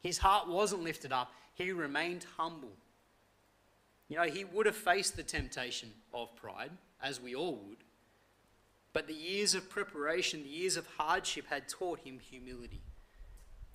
His 0.00 0.16
heart 0.16 0.48
wasn't 0.48 0.84
lifted 0.84 1.12
up, 1.12 1.32
he 1.52 1.70
remained 1.72 2.24
humble. 2.38 2.72
You 4.08 4.16
know, 4.16 4.24
he 4.24 4.44
would 4.44 4.66
have 4.66 4.76
faced 4.76 5.16
the 5.16 5.22
temptation 5.22 5.90
of 6.14 6.34
pride, 6.34 6.70
as 7.02 7.20
we 7.20 7.34
all 7.34 7.56
would, 7.68 7.84
but 8.92 9.06
the 9.06 9.14
years 9.14 9.54
of 9.54 9.68
preparation, 9.68 10.42
the 10.42 10.48
years 10.48 10.76
of 10.76 10.86
hardship 10.96 11.46
had 11.48 11.68
taught 11.68 12.00
him 12.00 12.18
humility. 12.18 12.82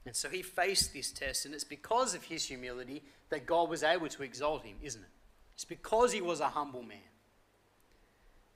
And 0.06 0.16
so 0.16 0.28
he 0.28 0.42
faced 0.42 0.92
this 0.94 1.12
test, 1.12 1.46
and 1.46 1.54
it's 1.54 1.64
because 1.64 2.14
of 2.14 2.24
his 2.24 2.46
humility 2.46 3.04
that 3.30 3.46
God 3.46 3.70
was 3.70 3.84
able 3.84 4.10
to 4.10 4.24
exalt 4.24 4.64
him, 4.64 4.76
isn't 4.82 5.02
it? 5.02 5.10
It's 5.54 5.66
because 5.66 6.12
he 6.12 6.22
was 6.22 6.40
a 6.40 6.50
humble 6.50 6.84
man. 6.84 6.98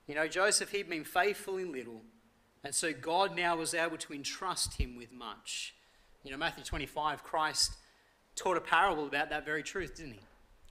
You 0.07 0.15
know, 0.15 0.27
Joseph, 0.27 0.71
he'd 0.71 0.89
been 0.89 1.05
faithful 1.05 1.57
in 1.57 1.71
little, 1.71 2.01
and 2.63 2.73
so 2.73 2.91
God 2.91 3.35
now 3.35 3.55
was 3.55 3.73
able 3.73 3.97
to 3.97 4.13
entrust 4.13 4.73
him 4.73 4.97
with 4.97 5.11
much. 5.11 5.75
You 6.23 6.31
know, 6.31 6.37
Matthew 6.37 6.63
25, 6.63 7.23
Christ 7.23 7.73
taught 8.35 8.57
a 8.57 8.61
parable 8.61 9.05
about 9.05 9.29
that 9.29 9.45
very 9.45 9.63
truth, 9.63 9.95
didn't 9.95 10.13
he? 10.13 10.19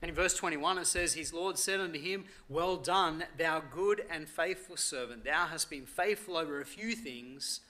And 0.01 0.09
in 0.09 0.15
verse 0.15 0.35
21, 0.35 0.77
it 0.77 0.85
says, 0.85 1.13
His 1.13 1.33
Lord 1.33 1.57
said 1.57 1.79
unto 1.79 1.99
him, 1.99 2.25
Well 2.49 2.77
done, 2.77 3.23
thou 3.37 3.61
good 3.61 4.05
and 4.09 4.29
faithful 4.29 4.77
servant. 4.77 5.25
Thou 5.25 5.47
hast 5.47 5.69
been 5.69 5.85
faithful 5.85 6.37
over 6.37 6.61
a 6.61 6.65
few 6.65 6.95
things. 6.95 7.61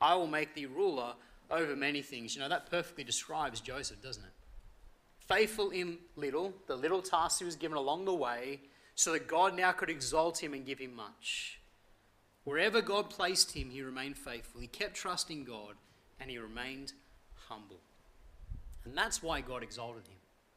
I 0.00 0.14
will 0.16 0.26
make 0.26 0.54
thee 0.54 0.66
ruler 0.66 1.14
over 1.50 1.76
many 1.76 2.02
things. 2.02 2.34
You 2.34 2.42
know, 2.42 2.48
that 2.48 2.70
perfectly 2.70 3.04
describes 3.04 3.60
Joseph, 3.60 4.02
doesn't 4.02 4.24
it? 4.24 4.32
Faithful 5.20 5.70
in 5.70 5.98
little, 6.16 6.52
the 6.66 6.76
little 6.76 7.02
tasks 7.02 7.38
he 7.38 7.44
was 7.44 7.56
given 7.56 7.76
along 7.76 8.04
the 8.04 8.14
way, 8.14 8.60
so 8.94 9.12
that 9.12 9.28
God 9.28 9.56
now 9.56 9.72
could 9.72 9.90
exalt 9.90 10.42
him 10.42 10.54
and 10.54 10.66
give 10.66 10.78
him 10.78 10.94
much. 10.94 11.60
Wherever 12.44 12.80
God 12.80 13.10
placed 13.10 13.52
him, 13.52 13.70
he 13.70 13.82
remained 13.82 14.16
faithful. 14.16 14.60
He 14.60 14.68
kept 14.68 14.94
trusting 14.94 15.44
God 15.44 15.74
and 16.20 16.30
he 16.30 16.38
remained 16.38 16.92
humble. 17.48 17.80
And 18.84 18.96
that's 18.96 19.22
why 19.22 19.40
God 19.40 19.62
exalted 19.64 20.06
him. 20.06 20.16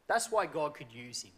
That's 0.09 0.31
why 0.31 0.47
God 0.47 0.73
could 0.73 0.91
use 0.91 1.21
him. 1.21 1.31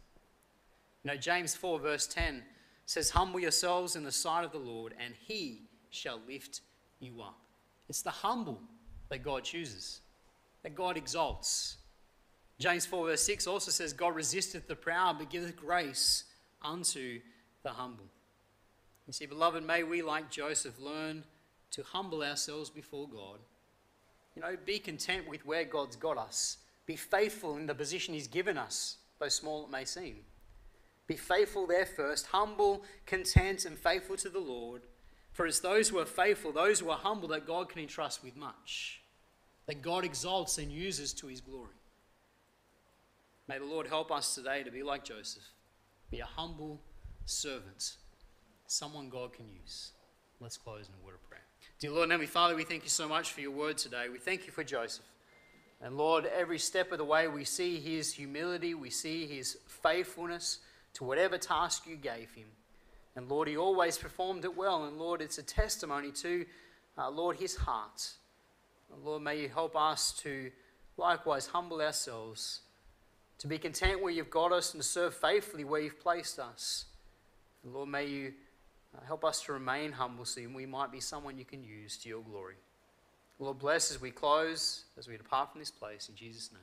You 1.03 1.11
know, 1.11 1.17
James 1.17 1.53
4, 1.55 1.79
verse 1.79 2.07
10 2.07 2.41
says, 2.85 3.09
Humble 3.11 3.39
yourselves 3.39 3.95
in 3.95 4.03
the 4.03 4.11
sight 4.11 4.45
of 4.45 4.51
the 4.51 4.57
Lord, 4.57 4.95
and 4.97 5.13
he 5.27 5.63
shall 5.89 6.19
lift 6.27 6.61
you 6.99 7.21
up. 7.21 7.37
It's 7.89 8.01
the 8.01 8.09
humble 8.09 8.61
that 9.09 9.23
God 9.23 9.43
chooses, 9.43 9.99
that 10.63 10.73
God 10.73 10.95
exalts. 10.95 11.77
James 12.59 12.85
4, 12.85 13.07
verse 13.07 13.21
6 13.23 13.45
also 13.45 13.71
says, 13.71 13.91
God 13.91 14.15
resisteth 14.15 14.67
the 14.67 14.75
proud, 14.75 15.19
but 15.19 15.29
giveth 15.29 15.57
grace 15.57 16.23
unto 16.61 17.19
the 17.63 17.71
humble. 17.71 18.05
You 19.05 19.13
see, 19.13 19.25
beloved, 19.25 19.65
may 19.65 19.83
we, 19.83 20.01
like 20.01 20.31
Joseph, 20.31 20.79
learn 20.79 21.25
to 21.71 21.83
humble 21.83 22.23
ourselves 22.23 22.69
before 22.69 23.09
God. 23.09 23.39
You 24.35 24.43
know, 24.43 24.55
be 24.65 24.79
content 24.79 25.27
with 25.27 25.45
where 25.45 25.65
God's 25.65 25.97
got 25.97 26.17
us. 26.17 26.57
Be 26.85 26.95
faithful 26.95 27.57
in 27.57 27.65
the 27.65 27.75
position 27.75 28.13
He's 28.13 28.27
given 28.27 28.57
us, 28.57 28.97
though 29.19 29.29
small 29.29 29.65
it 29.65 29.71
may 29.71 29.85
seem. 29.85 30.17
Be 31.07 31.15
faithful 31.15 31.67
there 31.67 31.85
first, 31.85 32.27
humble, 32.27 32.83
content, 33.05 33.65
and 33.65 33.77
faithful 33.77 34.17
to 34.17 34.29
the 34.29 34.39
Lord. 34.39 34.83
For 35.31 35.45
it's 35.45 35.59
those 35.59 35.89
who 35.89 35.99
are 35.99 36.05
faithful, 36.05 36.51
those 36.51 36.79
who 36.79 36.89
are 36.89 36.97
humble, 36.97 37.29
that 37.29 37.47
God 37.47 37.69
can 37.69 37.81
entrust 37.81 38.23
with 38.23 38.35
much 38.35 39.01
that 39.71 39.81
God 39.81 40.03
exalts 40.03 40.57
and 40.57 40.71
uses 40.71 41.13
to 41.13 41.27
his 41.27 41.41
glory. 41.41 41.75
May 43.47 43.57
the 43.57 43.65
Lord 43.65 43.87
help 43.87 44.11
us 44.11 44.35
today 44.35 44.63
to 44.63 44.71
be 44.71 44.83
like 44.83 45.03
Joseph, 45.03 45.43
be 46.09 46.19
a 46.19 46.25
humble 46.25 46.81
servant, 47.25 47.95
someone 48.67 49.09
God 49.09 49.33
can 49.33 49.45
use. 49.47 49.91
Let's 50.39 50.57
close 50.57 50.87
in 50.87 50.93
a 51.01 51.05
word 51.05 51.15
of 51.15 51.29
prayer. 51.29 51.43
Dear 51.79 51.91
Lord 51.91 52.03
and 52.03 52.11
Heavenly 52.11 52.27
Father, 52.27 52.55
we 52.55 52.63
thank 52.63 52.83
you 52.83 52.89
so 52.89 53.07
much 53.07 53.31
for 53.31 53.41
your 53.41 53.51
word 53.51 53.77
today. 53.77 54.07
We 54.11 54.17
thank 54.17 54.45
you 54.45 54.51
for 54.51 54.63
Joseph. 54.63 55.05
And 55.83 55.97
Lord, 55.97 56.25
every 56.25 56.59
step 56.59 56.91
of 56.91 56.99
the 56.99 57.05
way, 57.05 57.27
we 57.27 57.43
see 57.43 57.79
his 57.79 58.13
humility, 58.13 58.73
we 58.75 58.91
see 58.91 59.25
his 59.25 59.57
faithfulness 59.67 60.59
to 60.93 61.03
whatever 61.03 61.37
task 61.37 61.87
you 61.87 61.95
gave 61.95 62.31
him. 62.33 62.47
And 63.15 63.27
Lord, 63.29 63.47
he 63.47 63.57
always 63.57 63.97
performed 63.97 64.45
it 64.45 64.55
well. 64.55 64.85
And 64.85 64.97
Lord, 64.97 65.21
it's 65.21 65.37
a 65.37 65.43
testimony 65.43 66.11
to, 66.11 66.45
uh, 66.97 67.09
Lord, 67.09 67.37
his 67.37 67.55
heart. 67.55 68.11
And 68.93 69.03
Lord, 69.03 69.23
may 69.23 69.41
you 69.41 69.49
help 69.49 69.75
us 69.75 70.13
to 70.21 70.51
likewise 70.97 71.47
humble 71.47 71.81
ourselves, 71.81 72.61
to 73.39 73.47
be 73.47 73.57
content 73.57 74.01
where 74.01 74.11
you've 74.11 74.29
got 74.29 74.51
us 74.51 74.73
and 74.73 74.83
to 74.83 74.87
serve 74.87 75.15
faithfully 75.15 75.63
where 75.63 75.81
you've 75.81 75.99
placed 75.99 76.37
us. 76.39 76.85
And 77.63 77.73
Lord, 77.73 77.89
may 77.89 78.05
you 78.05 78.33
uh, 78.95 79.03
help 79.05 79.25
us 79.25 79.41
to 79.43 79.53
remain 79.53 79.93
humble 79.93 80.25
so 80.25 80.41
we 80.53 80.65
might 80.65 80.91
be 80.91 80.99
someone 80.99 81.37
you 81.37 81.45
can 81.45 81.63
use 81.63 81.97
to 81.97 82.09
your 82.09 82.21
glory. 82.21 82.55
Lord, 83.41 83.57
bless 83.57 83.89
as 83.89 83.99
we 83.99 84.11
close, 84.11 84.85
as 84.99 85.07
we 85.07 85.17
depart 85.17 85.51
from 85.51 85.59
this 85.59 85.71
place, 85.71 86.09
in 86.09 86.15
Jesus' 86.15 86.51
name. 86.51 86.61